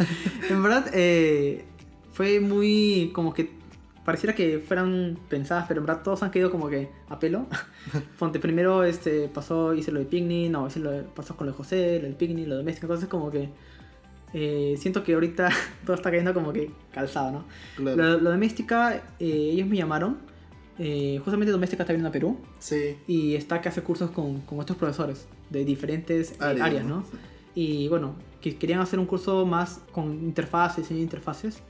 en 0.50 0.62
verdad, 0.62 0.86
eh, 0.92 1.64
fue 2.12 2.40
muy 2.40 3.10
como 3.14 3.32
que 3.32 3.50
pareciera 4.04 4.34
que 4.34 4.58
fueran 4.58 5.18
pensadas, 5.28 5.66
pero 5.68 5.80
en 5.80 5.86
verdad 5.86 6.02
todos 6.02 6.22
han 6.24 6.30
quedado 6.32 6.50
como 6.50 6.68
que 6.68 6.88
a 7.08 7.18
pelo. 7.20 7.46
Ponte, 8.18 8.40
primero 8.40 8.82
este, 8.82 9.28
pasó, 9.28 9.72
hice 9.74 9.92
lo 9.92 10.00
de 10.00 10.06
picnic, 10.06 10.50
no, 10.50 10.66
hice 10.66 10.80
lo 10.80 10.90
de- 10.90 11.02
pasó 11.02 11.36
con 11.36 11.46
lo 11.46 11.52
de 11.52 11.56
José, 11.58 11.98
lo 12.00 12.06
del 12.08 12.16
picnic, 12.16 12.48
lo 12.48 12.56
doméstico, 12.56 12.86
entonces 12.86 13.08
como 13.08 13.30
que 13.30 13.50
eh, 14.32 14.74
siento 14.78 15.04
que 15.04 15.14
ahorita 15.14 15.50
todo 15.86 15.94
está 15.94 16.10
cayendo 16.10 16.34
como 16.34 16.52
que 16.52 16.70
calzado, 16.92 17.30
¿no? 17.30 17.44
Claro. 17.76 17.96
Lo, 17.96 18.20
lo 18.20 18.30
doméstica, 18.30 18.96
eh, 19.20 19.50
ellos 19.52 19.68
me 19.68 19.76
llamaron, 19.76 20.18
eh, 20.78 21.20
justamente 21.22 21.52
doméstica 21.52 21.83
está 21.83 21.92
viniendo 21.92 22.09
a 22.09 22.12
Perú 22.12 22.38
Sí. 22.59 22.96
y 23.06 23.35
está 23.35 23.61
que 23.61 23.68
hace 23.68 23.83
cursos 23.83 24.11
con, 24.11 24.40
con 24.42 24.59
otros 24.61 24.78
profesores 24.78 25.26
de 25.50 25.64
diferentes 25.64 26.33
eh, 26.33 26.37
Áreas, 26.40 26.66
áreas, 26.66 26.85
¿no? 26.87 27.04
Y 27.54 27.88
bueno, 27.88 28.14
que 28.40 28.56
querían 28.56 28.80
hacer 28.80 28.98
un 28.98 29.06
curso 29.06 29.44
más 29.44 29.80
con 29.92 30.12
interfaces, 30.24 30.88
de 30.88 30.98
interfaces. 31.00 31.62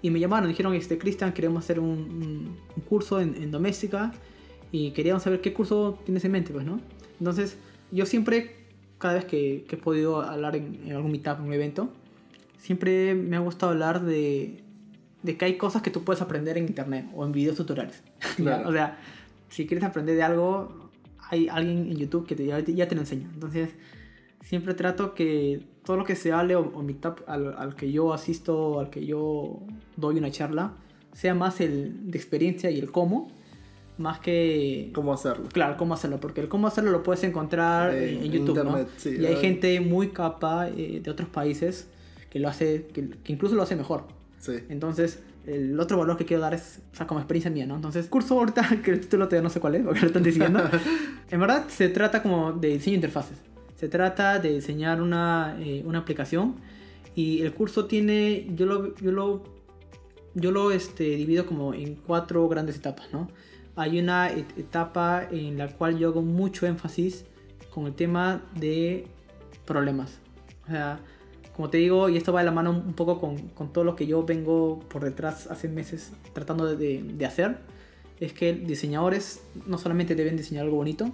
Y 0.00 0.10
me 0.10 0.20
llamaron, 0.20 0.48
dijeron, 0.48 0.74
este, 0.74 0.96
Cristian, 0.96 1.32
queremos 1.32 1.64
hacer 1.64 1.78
un, 1.80 1.88
un- 1.88 2.56
un 2.76 2.82
curso 2.88 3.20
en, 3.20 3.34
en 3.36 3.50
doméstica 3.50 4.12
y 4.72 4.92
queríamos 4.92 5.22
saber 5.24 5.40
qué 5.40 5.52
curso 5.52 5.98
tienes 6.04 6.24
en 6.24 6.32
mente, 6.32 6.52
pues, 6.52 6.64
¿no? 6.64 6.80
Entonces, 7.18 7.56
yo 7.90 8.06
siempre, 8.06 8.56
cada 8.98 9.14
vez 9.14 9.24
que, 9.24 9.64
que 9.68 9.76
he 9.76 9.78
podido 9.78 10.22
hablar 10.22 10.56
en, 10.56 10.80
en 10.86 10.92
algún 10.92 11.10
meetup, 11.12 11.38
en 11.40 11.46
un 11.46 11.52
evento, 11.52 11.90
siempre 12.58 13.14
me 13.14 13.36
ha 13.36 13.40
gustado 13.40 13.72
hablar 13.72 14.04
de, 14.04 14.62
de 15.22 15.36
que 15.36 15.44
hay 15.44 15.56
cosas 15.56 15.82
que 15.82 15.90
tú 15.90 16.04
puedes 16.04 16.22
aprender 16.22 16.56
en 16.58 16.66
internet 16.66 17.06
o 17.14 17.24
en 17.24 17.32
videos 17.32 17.56
tutoriales. 17.56 18.02
Claro. 18.36 18.68
O 18.68 18.72
sea, 18.72 18.98
si 19.48 19.66
quieres 19.66 19.84
aprender 19.84 20.14
de 20.16 20.22
algo, 20.22 20.90
hay 21.30 21.48
alguien 21.48 21.90
en 21.90 21.96
YouTube 21.96 22.26
que 22.26 22.34
te, 22.36 22.46
ya, 22.46 22.62
te- 22.62 22.74
ya 22.74 22.86
te 22.88 22.94
lo 22.94 23.00
enseña. 23.00 23.28
Entonces, 23.34 23.70
siempre 24.42 24.74
trato 24.74 25.14
que 25.14 25.62
todo 25.84 25.96
lo 25.96 26.04
que 26.04 26.14
se 26.16 26.32
hable 26.32 26.54
o, 26.56 26.60
o 26.74 26.82
meetup 26.82 27.20
al, 27.26 27.54
al 27.56 27.74
que 27.74 27.90
yo 27.90 28.12
asisto, 28.12 28.78
al 28.80 28.90
que 28.90 29.04
yo 29.06 29.60
doy 29.96 30.18
una 30.18 30.30
charla, 30.30 30.72
sea 31.12 31.34
más 31.34 31.60
el 31.60 32.10
de 32.10 32.16
experiencia 32.18 32.70
y 32.70 32.78
el 32.78 32.90
cómo, 32.92 33.30
más 33.96 34.20
que... 34.20 34.90
¿Cómo 34.94 35.12
hacerlo? 35.12 35.48
Claro, 35.52 35.76
cómo 35.76 35.94
hacerlo, 35.94 36.20
porque 36.20 36.40
el 36.40 36.48
cómo 36.48 36.68
hacerlo 36.68 36.92
lo 36.92 37.02
puedes 37.02 37.24
encontrar 37.24 37.92
En 37.94 38.18
en, 38.18 38.24
en 38.26 38.30
YouTube, 38.32 38.54
¿no? 38.56 38.62
internet, 38.78 38.88
sí, 38.98 39.16
y 39.18 39.26
hay 39.26 39.34
hay- 39.34 39.40
gente 39.40 39.80
muy 39.80 40.10
capa 40.10 40.68
eh, 40.68 41.00
de 41.02 41.10
otros 41.10 41.28
países 41.28 41.88
que 42.30 42.38
lo 42.38 42.48
hace, 42.48 42.86
que, 42.92 43.08
que 43.24 43.32
incluso 43.32 43.56
lo 43.56 43.62
hace 43.62 43.74
mejor. 43.74 44.04
Sí. 44.38 44.58
Entonces, 44.68 45.20
el 45.46 45.78
otro 45.80 45.98
valor 45.98 46.16
que 46.16 46.24
quiero 46.24 46.42
dar 46.42 46.54
es, 46.54 46.80
o 46.92 46.96
sea, 46.96 47.06
como 47.06 47.20
experiencia 47.20 47.50
mía, 47.50 47.66
¿no? 47.66 47.76
Entonces, 47.76 48.06
curso 48.06 48.38
ahorita, 48.38 48.80
que 48.84 48.90
el 48.90 49.00
título 49.00 49.26
todavía 49.26 49.42
no 49.42 49.50
sé 49.50 49.60
cuál 49.60 49.76
es, 49.76 49.82
porque 49.82 50.00
lo 50.00 50.06
están 50.06 50.22
diciendo. 50.22 50.62
en 51.30 51.40
verdad, 51.40 51.66
se 51.68 51.88
trata 51.88 52.22
como 52.22 52.52
de 52.52 52.68
diseño 52.68 52.92
de 52.92 52.96
interfaces. 52.96 53.38
Se 53.76 53.88
trata 53.88 54.38
de 54.38 54.54
diseñar 54.54 55.00
una, 55.00 55.56
eh, 55.60 55.82
una 55.86 56.00
aplicación 56.00 56.56
y 57.14 57.42
el 57.42 57.52
curso 57.52 57.86
tiene, 57.86 58.46
yo 58.54 58.66
lo, 58.66 58.94
yo 58.96 59.12
lo, 59.12 59.44
yo 60.34 60.50
lo 60.50 60.70
este, 60.72 61.04
divido 61.16 61.46
como 61.46 61.74
en 61.74 61.94
cuatro 61.94 62.46
grandes 62.48 62.76
etapas, 62.76 63.12
¿no? 63.12 63.28
Hay 63.76 63.98
una 64.00 64.30
etapa 64.30 65.28
en 65.30 65.56
la 65.56 65.68
cual 65.68 65.98
yo 65.98 66.08
hago 66.08 66.22
mucho 66.22 66.66
énfasis 66.66 67.24
con 67.70 67.86
el 67.86 67.94
tema 67.94 68.42
de 68.56 69.06
problemas. 69.64 70.18
O 70.66 70.70
sea, 70.70 71.00
como 71.58 71.70
te 71.70 71.78
digo, 71.78 72.08
y 72.08 72.16
esto 72.16 72.32
va 72.32 72.38
de 72.38 72.46
la 72.46 72.52
mano 72.52 72.70
un 72.70 72.92
poco 72.92 73.18
con, 73.18 73.48
con 73.48 73.72
todo 73.72 73.82
lo 73.82 73.96
que 73.96 74.06
yo 74.06 74.22
vengo 74.22 74.78
por 74.88 75.02
detrás 75.02 75.48
hace 75.48 75.68
meses 75.68 76.12
tratando 76.32 76.76
de, 76.76 77.02
de, 77.02 77.26
hacer, 77.26 77.58
es 78.20 78.32
que 78.32 78.52
diseñadores 78.52 79.42
no 79.66 79.76
solamente 79.76 80.14
deben 80.14 80.36
diseñar 80.36 80.66
algo 80.66 80.76
bonito, 80.76 81.06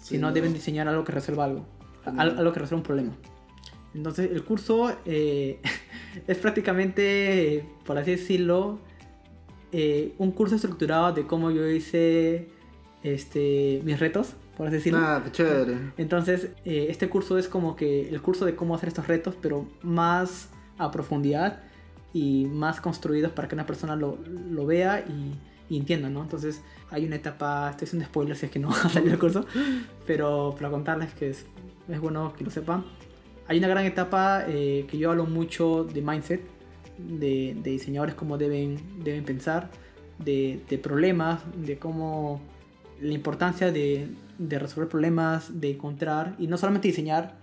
sí, 0.00 0.16
sino 0.16 0.26
no. 0.26 0.32
deben 0.32 0.52
diseñar 0.52 0.88
algo 0.88 1.04
que 1.04 1.12
resuelva 1.12 1.44
algo, 1.44 1.64
algo 2.06 2.52
que 2.52 2.58
resuelva 2.58 2.78
un 2.78 2.82
problema. 2.82 3.12
Entonces 3.94 4.32
el 4.32 4.42
curso 4.42 4.96
eh, 5.06 5.60
es 6.26 6.38
prácticamente, 6.38 7.64
por 7.86 7.96
así 7.96 8.10
decirlo, 8.10 8.80
eh, 9.70 10.12
un 10.18 10.32
curso 10.32 10.56
estructurado 10.56 11.12
de 11.12 11.24
cómo 11.24 11.52
yo 11.52 11.68
hice 11.68 12.48
este, 13.04 13.80
mis 13.84 14.00
retos 14.00 14.34
por 14.56 14.66
así 14.66 14.76
decirlo. 14.76 15.00
Ah, 15.00 15.22
chévere. 15.30 15.92
Entonces, 15.96 16.50
eh, 16.64 16.86
este 16.88 17.08
curso 17.08 17.38
es 17.38 17.48
como 17.48 17.76
que 17.76 18.08
el 18.08 18.20
curso 18.22 18.44
de 18.44 18.54
cómo 18.54 18.74
hacer 18.74 18.88
estos 18.88 19.06
retos, 19.06 19.34
pero 19.40 19.66
más 19.82 20.50
a 20.78 20.90
profundidad 20.90 21.62
y 22.12 22.46
más 22.46 22.80
construidos 22.80 23.32
para 23.32 23.48
que 23.48 23.54
una 23.54 23.66
persona 23.66 23.96
lo, 23.96 24.18
lo 24.50 24.66
vea 24.66 25.00
y, 25.00 25.34
y, 25.68 25.78
entienda, 25.78 26.08
¿no? 26.08 26.22
Entonces, 26.22 26.62
hay 26.90 27.04
una 27.04 27.16
etapa, 27.16 27.70
estoy 27.70 27.86
haciendo 27.86 28.06
spoiler 28.06 28.36
si 28.36 28.46
es 28.46 28.52
que 28.52 28.60
no 28.60 28.68
va 28.70 28.76
a 28.82 28.88
salir 28.88 29.12
el 29.12 29.18
curso, 29.18 29.44
pero 30.06 30.54
para 30.56 30.70
contarles 30.70 31.12
que 31.14 31.30
es, 31.30 31.44
es 31.88 32.00
bueno 32.00 32.32
que 32.34 32.44
lo 32.44 32.50
sepan. 32.50 32.84
Hay 33.46 33.58
una 33.58 33.68
gran 33.68 33.84
etapa 33.84 34.44
eh, 34.46 34.86
que 34.88 34.96
yo 34.96 35.10
hablo 35.10 35.26
mucho 35.26 35.84
de 35.84 36.00
mindset, 36.00 36.40
de, 36.96 37.56
de 37.60 37.70
diseñadores, 37.70 38.14
cómo 38.14 38.38
deben, 38.38 38.78
deben 39.02 39.24
pensar, 39.24 39.70
de, 40.18 40.62
de 40.68 40.78
problemas, 40.78 41.42
de 41.56 41.76
cómo 41.78 42.40
la 43.00 43.12
importancia 43.12 43.70
de, 43.70 44.08
de, 44.38 44.58
resolver 44.58 44.88
problemas, 44.88 45.60
de 45.60 45.72
encontrar 45.72 46.34
y 46.38 46.46
no 46.46 46.56
solamente 46.56 46.88
diseñar 46.88 47.36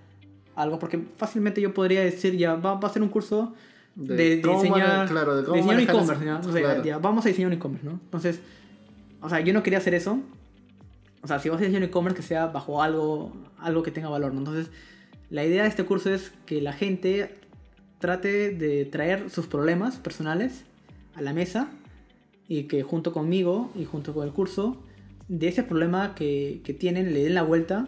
algo, 0.55 0.79
porque 0.79 1.03
fácilmente 1.17 1.61
yo 1.61 1.73
podría 1.73 2.01
decir, 2.01 2.37
ya 2.37 2.55
va, 2.55 2.75
va 2.75 2.87
a 2.87 2.91
ser 2.91 3.01
un 3.01 3.09
curso 3.09 3.53
de, 3.95 4.15
de, 4.15 4.23
de 4.37 4.53
diseñar, 4.53 5.07
claro, 5.07 5.41
de 5.41 5.53
diseñar 5.53 5.75
un 5.75 5.81
e-commerce, 5.81 6.25
¿no? 6.25 6.39
o 6.39 6.51
sea, 6.51 6.61
claro. 6.61 6.83
ya, 6.83 6.97
vamos 6.97 7.25
a 7.25 7.29
diseñar 7.29 7.47
un 7.51 7.57
e-commerce, 7.57 7.85
¿no? 7.85 7.93
Entonces, 7.93 8.39
o 9.21 9.29
sea, 9.29 9.39
yo 9.41 9.53
no 9.53 9.63
quería 9.63 9.79
hacer 9.79 9.93
eso. 9.93 10.19
O 11.23 11.27
sea, 11.27 11.39
si 11.39 11.49
vas 11.49 11.57
a 11.57 11.61
diseñar 11.61 11.83
un 11.83 11.89
e-commerce 11.89 12.17
que 12.17 12.23
sea 12.23 12.47
bajo 12.47 12.81
algo, 12.81 13.33
algo 13.59 13.83
que 13.83 13.91
tenga 13.91 14.09
valor, 14.09 14.33
¿no? 14.33 14.39
Entonces, 14.39 14.71
la 15.29 15.45
idea 15.45 15.63
de 15.63 15.69
este 15.69 15.85
curso 15.85 16.13
es 16.13 16.31
que 16.45 16.61
la 16.61 16.73
gente 16.73 17.35
trate 17.99 18.49
de 18.49 18.85
traer 18.85 19.29
sus 19.29 19.47
problemas 19.47 19.97
personales 19.97 20.63
a 21.15 21.21
la 21.21 21.33
mesa 21.33 21.69
y 22.47 22.63
que 22.63 22.83
junto 22.83 23.13
conmigo 23.13 23.71
y 23.75 23.85
junto 23.85 24.13
con 24.13 24.25
el 24.25 24.33
curso 24.33 24.77
de 25.31 25.47
ese 25.47 25.63
problema 25.63 26.13
que, 26.13 26.59
que 26.65 26.73
tienen 26.73 27.13
le 27.13 27.23
den 27.23 27.35
la 27.35 27.43
vuelta 27.43 27.87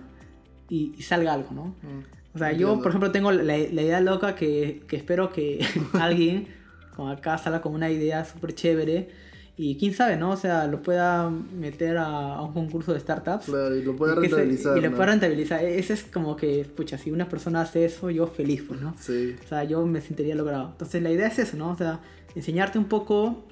y, 0.69 0.93
y 0.97 1.01
salga 1.01 1.33
algo, 1.33 1.51
¿no? 1.51 1.65
Mm, 1.81 2.35
o 2.35 2.37
sea, 2.39 2.53
yo, 2.53 2.79
por 2.79 2.87
ejemplo, 2.87 3.11
tengo 3.11 3.31
la, 3.31 3.43
la 3.43 3.81
idea 3.81 3.99
loca 3.99 4.33
que, 4.33 4.81
que, 4.87 4.95
espero 4.95 5.31
que 5.31 5.63
alguien 5.93 6.47
con 6.95 7.11
acá 7.11 7.37
salga 7.37 7.61
con 7.61 7.73
una 7.73 7.91
idea 7.91 8.23
súper 8.23 8.55
chévere 8.55 9.09
y 9.57 9.77
quién 9.77 9.93
sabe, 9.93 10.15
¿no? 10.15 10.31
O 10.31 10.37
sea, 10.37 10.67
lo 10.67 10.81
pueda 10.81 11.29
meter 11.29 11.97
a, 11.97 12.35
a 12.35 12.41
un 12.41 12.53
concurso 12.53 12.93
de 12.93 13.01
startups. 13.01 13.45
Claro, 13.45 13.75
y 13.75 13.83
lo 13.83 13.95
pueda 13.95 14.15
rentabilizar. 14.15 14.73
Se, 14.73 14.79
y 14.79 14.81
lo 14.81 14.91
pueda 14.91 15.07
rentabilizar. 15.07 15.65
Ese 15.65 15.93
es 15.93 16.03
como 16.03 16.37
que, 16.37 16.63
pucha, 16.63 16.97
si 16.97 17.11
una 17.11 17.27
persona 17.27 17.61
hace 17.61 17.83
eso, 17.83 18.09
yo 18.09 18.25
feliz, 18.25 18.63
pues, 18.65 18.79
¿no? 18.79 18.95
Sí. 18.99 19.35
O 19.43 19.47
sea, 19.47 19.65
yo 19.65 19.85
me 19.85 19.99
sentiría 19.99 20.33
logrado. 20.33 20.69
Entonces, 20.71 21.03
la 21.03 21.11
idea 21.11 21.27
es 21.27 21.37
eso, 21.39 21.57
¿no? 21.57 21.71
O 21.71 21.77
sea, 21.77 21.99
enseñarte 22.35 22.79
un 22.79 22.85
poco 22.85 23.43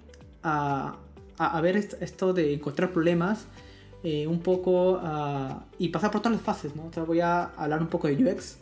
a, 0.43 0.95
a, 1.38 1.58
a 1.58 1.62
ver 1.62 1.75
esto 1.75 2.34
de 2.34 2.54
encontrar 2.54 2.91
problemas 2.91 3.47
eh, 4.03 4.25
un 4.25 4.39
poco 4.39 4.93
uh, 4.93 5.61
y 5.77 5.89
pasar 5.89 6.09
por 6.11 6.21
todas 6.21 6.37
las 6.37 6.43
fases, 6.43 6.75
¿no? 6.75 6.87
O 6.87 6.93
sea, 6.93 7.03
voy 7.03 7.19
a 7.19 7.43
hablar 7.43 7.81
un 7.81 7.87
poco 7.87 8.07
de 8.07 8.15
UX, 8.15 8.57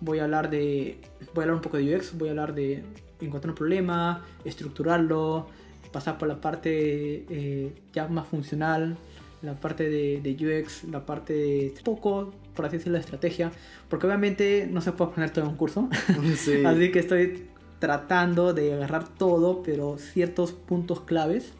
voy 0.00 0.18
a 0.18 0.24
hablar 0.24 0.50
de, 0.50 1.00
voy 1.34 1.42
a 1.42 1.44
hablar 1.44 1.56
un 1.56 1.62
poco 1.62 1.78
de 1.78 1.96
UX, 1.96 2.16
voy 2.16 2.28
a 2.28 2.32
hablar 2.32 2.54
de 2.54 2.84
encontrar 3.20 3.50
un 3.50 3.56
problema, 3.56 4.24
estructurarlo, 4.44 5.46
pasar 5.92 6.18
por 6.18 6.28
la 6.28 6.40
parte 6.40 7.24
eh, 7.30 7.72
ya 7.94 8.06
más 8.08 8.26
funcional, 8.26 8.96
la 9.40 9.54
parte 9.54 9.88
de, 9.88 10.20
de, 10.20 10.60
UX, 10.62 10.84
la 10.84 11.06
parte 11.06 11.32
de 11.32 11.74
poco, 11.82 12.32
por 12.54 12.66
así 12.66 12.76
decirlo, 12.76 12.98
de 12.98 13.04
estrategia, 13.04 13.52
porque 13.88 14.06
obviamente 14.06 14.68
no 14.70 14.80
se 14.82 14.92
puede 14.92 15.12
poner 15.12 15.30
todo 15.30 15.44
en 15.44 15.52
un 15.52 15.56
curso, 15.56 15.88
sí. 16.36 16.62
así 16.66 16.92
que 16.92 16.98
estoy 16.98 17.48
tratando 17.78 18.52
de 18.52 18.74
agarrar 18.74 19.08
todo, 19.08 19.62
pero 19.62 19.96
ciertos 19.98 20.52
puntos 20.52 21.00
claves. 21.00 21.52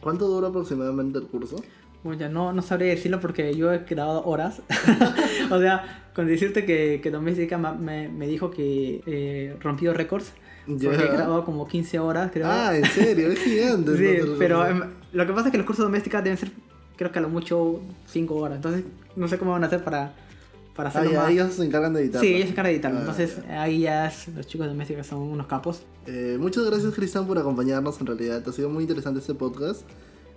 ¿Cuánto 0.00 0.28
dura 0.28 0.48
aproximadamente 0.48 1.18
el 1.18 1.26
curso? 1.26 1.56
Bueno, 2.04 2.20
ya 2.20 2.28
no, 2.28 2.52
no 2.52 2.60
sabría 2.60 2.90
decirlo 2.90 3.18
porque 3.18 3.54
yo 3.54 3.72
he 3.72 3.78
grabado 3.78 4.22
horas. 4.26 4.60
o 5.50 5.58
sea, 5.58 6.04
con 6.14 6.26
decirte 6.26 6.66
que, 6.66 7.00
que 7.02 7.10
Doméstica 7.10 7.56
me, 7.56 8.10
me 8.10 8.26
dijo 8.26 8.50
que 8.50 9.02
eh, 9.06 9.56
rompió 9.60 9.94
récords. 9.94 10.32
Yeah. 10.66 10.90
Porque 10.90 11.04
he 11.06 11.08
grabado 11.08 11.44
como 11.46 11.66
15 11.66 11.98
horas, 11.98 12.30
creo. 12.30 12.46
Ah, 12.46 12.76
en 12.76 12.84
serio, 12.84 13.28
es 13.32 13.38
gigante. 13.38 13.96
sí, 14.22 14.30
pero 14.38 14.66
eh, 14.66 14.82
lo 15.12 15.26
que 15.26 15.32
pasa 15.32 15.48
es 15.48 15.52
que 15.52 15.58
los 15.58 15.66
cursos 15.66 15.84
domésticos 15.84 16.22
deben 16.22 16.36
ser, 16.38 16.50
creo 16.96 17.10
que 17.10 17.18
a 17.18 17.22
lo 17.22 17.30
mucho 17.30 17.80
5 18.06 18.34
horas. 18.34 18.56
Entonces, 18.56 18.84
no 19.16 19.26
sé 19.26 19.38
cómo 19.38 19.52
van 19.52 19.64
a 19.64 19.68
hacer 19.68 19.82
para, 19.82 20.14
para 20.76 20.90
hacerlo 20.90 21.10
ah, 21.18 21.22
más. 21.22 21.30
ellos 21.30 21.54
se 21.54 21.64
encargan 21.64 21.94
de 21.94 22.02
editar. 22.02 22.20
Sí, 22.20 22.34
ellos 22.34 22.46
se 22.46 22.52
encargan 22.52 22.70
de 22.70 22.74
editar. 22.74 22.92
Ah, 22.94 22.98
Entonces, 23.00 23.36
yeah. 23.36 23.62
ahí 23.62 23.80
ya 23.80 24.08
es, 24.08 24.28
los 24.28 24.46
chicos 24.46 24.66
domésticos 24.66 25.06
son 25.06 25.20
unos 25.20 25.46
capos. 25.46 25.82
Eh, 26.06 26.36
muchas 26.38 26.66
gracias, 26.66 26.92
Cristian, 26.92 27.26
por 27.26 27.38
acompañarnos. 27.38 27.98
En 27.98 28.06
realidad, 28.06 28.42
ha 28.46 28.52
sido 28.52 28.68
muy 28.68 28.82
interesante 28.84 29.20
este 29.20 29.34
podcast. 29.34 29.82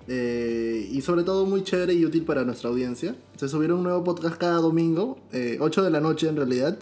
Eh, 0.07 0.89
y 0.91 1.01
sobre 1.01 1.23
todo 1.23 1.45
muy 1.45 1.63
chévere 1.63 1.93
y 1.93 2.05
útil 2.05 2.23
para 2.23 2.43
nuestra 2.43 2.69
audiencia. 2.69 3.15
Se 3.35 3.49
subieron 3.49 3.79
un 3.79 3.83
nuevo 3.83 4.03
podcast 4.03 4.37
cada 4.37 4.57
domingo, 4.57 5.19
eh, 5.33 5.57
8 5.59 5.83
de 5.83 5.91
la 5.91 5.99
noche 5.99 6.27
en 6.27 6.35
realidad. 6.35 6.77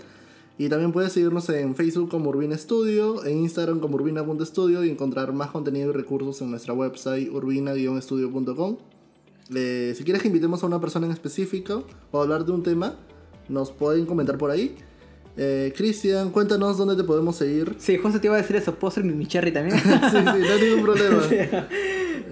Y 0.57 0.69
también 0.69 0.93
puedes 0.93 1.11
seguirnos 1.11 1.49
en 1.49 1.75
Facebook 1.75 2.09
como 2.09 2.29
Urbina 2.29 2.57
Studio, 2.57 3.25
en 3.25 3.39
Instagram 3.39 3.79
como 3.79 3.95
urbina.studio 3.95 4.85
y 4.85 4.89
encontrar 4.89 5.33
más 5.33 5.51
contenido 5.51 5.89
y 5.89 5.93
recursos 5.93 6.41
en 6.41 6.51
nuestra 6.51 6.73
website 6.73 7.29
urbina-studio.com. 7.29 8.77
Eh, 9.53 9.93
si 9.97 10.03
quieres 10.03 10.21
que 10.21 10.29
invitemos 10.29 10.63
a 10.63 10.65
una 10.65 10.79
persona 10.79 11.07
en 11.07 11.11
específico 11.11 11.85
o 12.11 12.21
hablar 12.21 12.45
de 12.45 12.53
un 12.53 12.63
tema, 12.63 12.95
nos 13.49 13.71
pueden 13.71 14.05
comentar 14.05 14.37
por 14.37 14.49
ahí. 14.49 14.75
Eh, 15.35 15.73
Cristian, 15.75 16.31
cuéntanos 16.31 16.77
dónde 16.77 16.95
te 16.95 17.03
podemos 17.03 17.35
seguir. 17.35 17.75
Sí, 17.77 17.97
justo 17.97 18.21
te 18.21 18.27
iba 18.27 18.37
a 18.37 18.41
decir 18.41 18.55
eso. 18.55 18.73
¿Puedo 18.75 18.91
ser 18.91 19.03
mi, 19.03 19.13
mi 19.13 19.27
cherry 19.27 19.51
también? 19.51 19.77
sí, 19.83 19.89
sí, 19.89 20.17
no 20.23 20.31
hay 20.31 20.69
ningún 20.69 20.83
problema. 20.83 21.21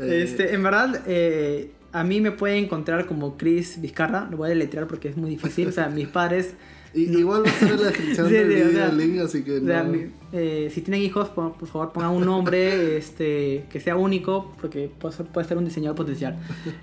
Este, 0.02 0.54
en 0.54 0.64
verdad, 0.64 1.02
eh, 1.08 1.72
a 1.92 2.04
mí 2.04 2.22
me 2.22 2.32
puede 2.32 2.58
encontrar 2.58 3.06
como 3.06 3.38
Chris 3.38 3.80
Vizcarra. 3.80 4.28
Lo 4.30 4.38
voy 4.38 4.48
a 4.48 4.50
deletrear 4.50 4.88
porque 4.88 5.10
es 5.10 5.18
muy 5.18 5.30
difícil. 5.30 5.68
O 5.68 5.72
sea, 5.72 5.90
mis 5.90 6.08
padres. 6.08 6.54
Y. 6.96 7.06
Igual 7.18 7.44
va 7.44 7.50
a 7.50 7.54
ser 7.54 7.72
en 7.72 7.78
la 7.78 7.88
descripción 7.88 8.28
sí, 8.30 8.34
del 8.36 8.48
video, 8.50 8.68
o 8.68 8.72
sea, 8.72 8.88
link, 8.90 9.20
así 9.20 9.44
que. 9.44 9.58
O 9.58 9.66
sea, 9.66 9.82
no... 9.82 9.98
eh, 10.32 10.72
si 10.72 10.82
tienen 10.82 11.02
hijos, 11.02 11.30
por, 11.30 11.54
por, 11.54 11.68
favor 11.68 11.92
pongan 11.92 12.12
un 12.12 12.24
nombre 12.24 12.98
este, 12.98 13.66
que 13.72 13.80
sea 13.80 13.96
único, 13.96 14.54
porque 14.62 14.92
puede 15.00 15.16
ser, 15.16 15.26
puede 15.26 15.48
ser 15.48 15.58
un 15.58 15.66
diseñador 15.66 15.96
potencial. 15.96 16.38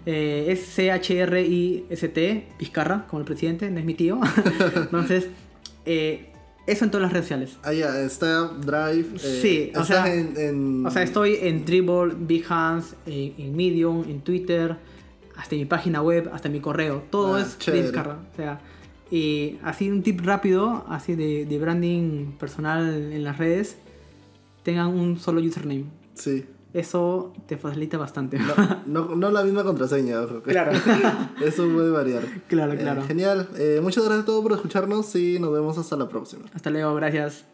Eh, 0.06 0.46
es 0.48 0.62
C-H-R-I-S-T, 0.62 2.46
Vizcarra, 2.58 3.06
como 3.06 3.20
el 3.20 3.24
presidente, 3.24 3.70
no 3.70 3.78
es 3.78 3.84
mi 3.84 3.94
tío. 3.94 4.18
Entonces, 4.74 5.28
eh, 5.86 6.29
eso 6.70 6.84
en 6.84 6.90
todas 6.90 7.02
las 7.02 7.12
redes 7.12 7.26
sociales. 7.26 7.58
Ah, 7.62 7.72
ya, 7.72 8.00
está 8.00 8.48
Drive. 8.48 9.08
Eh, 9.22 9.38
sí, 9.42 9.72
o 9.76 9.84
sea, 9.84 10.12
en, 10.12 10.34
en, 10.36 10.86
o 10.86 10.90
sea, 10.90 11.02
estoy 11.02 11.38
en 11.40 11.64
Dribble, 11.64 12.14
Behance, 12.18 12.94
en, 13.06 13.34
en, 13.38 13.56
Medium, 13.56 14.04
en 14.08 14.20
Twitter, 14.20 14.76
hasta 15.36 15.56
mi 15.56 15.64
página 15.64 16.02
web, 16.02 16.30
hasta 16.32 16.48
mi 16.48 16.60
correo. 16.60 17.04
Todo 17.10 17.36
ah, 17.36 17.40
es 17.42 17.90
Carra. 17.92 18.18
O 18.32 18.36
sea, 18.36 18.60
y 19.10 19.58
así 19.62 19.90
un 19.90 20.02
tip 20.02 20.20
rápido, 20.20 20.84
así 20.88 21.14
de, 21.14 21.44
de 21.46 21.58
branding 21.58 22.32
personal 22.38 23.12
en 23.12 23.24
las 23.24 23.38
redes, 23.38 23.76
tengan 24.62 24.88
un 24.88 25.18
solo 25.18 25.40
username. 25.40 25.86
Sí 26.14 26.44
eso 26.72 27.32
te 27.46 27.56
facilita 27.56 27.98
bastante. 27.98 28.38
No, 28.38 28.54
no, 28.86 29.16
no, 29.16 29.30
la 29.30 29.42
misma 29.42 29.64
contraseña, 29.64 30.20
ojo. 30.20 30.42
Claro. 30.42 30.72
eso 31.44 31.68
puede 31.68 31.90
variar. 31.90 32.22
Claro, 32.48 32.76
claro. 32.76 33.02
Eh, 33.02 33.04
genial. 33.06 33.48
Eh, 33.56 33.80
muchas 33.82 34.04
gracias 34.04 34.22
a 34.22 34.26
todos 34.26 34.42
por 34.42 34.52
escucharnos 34.52 35.14
y 35.16 35.38
nos 35.38 35.52
vemos 35.52 35.78
hasta 35.78 35.96
la 35.96 36.08
próxima. 36.08 36.44
Hasta 36.54 36.70
luego, 36.70 36.94
gracias. 36.94 37.44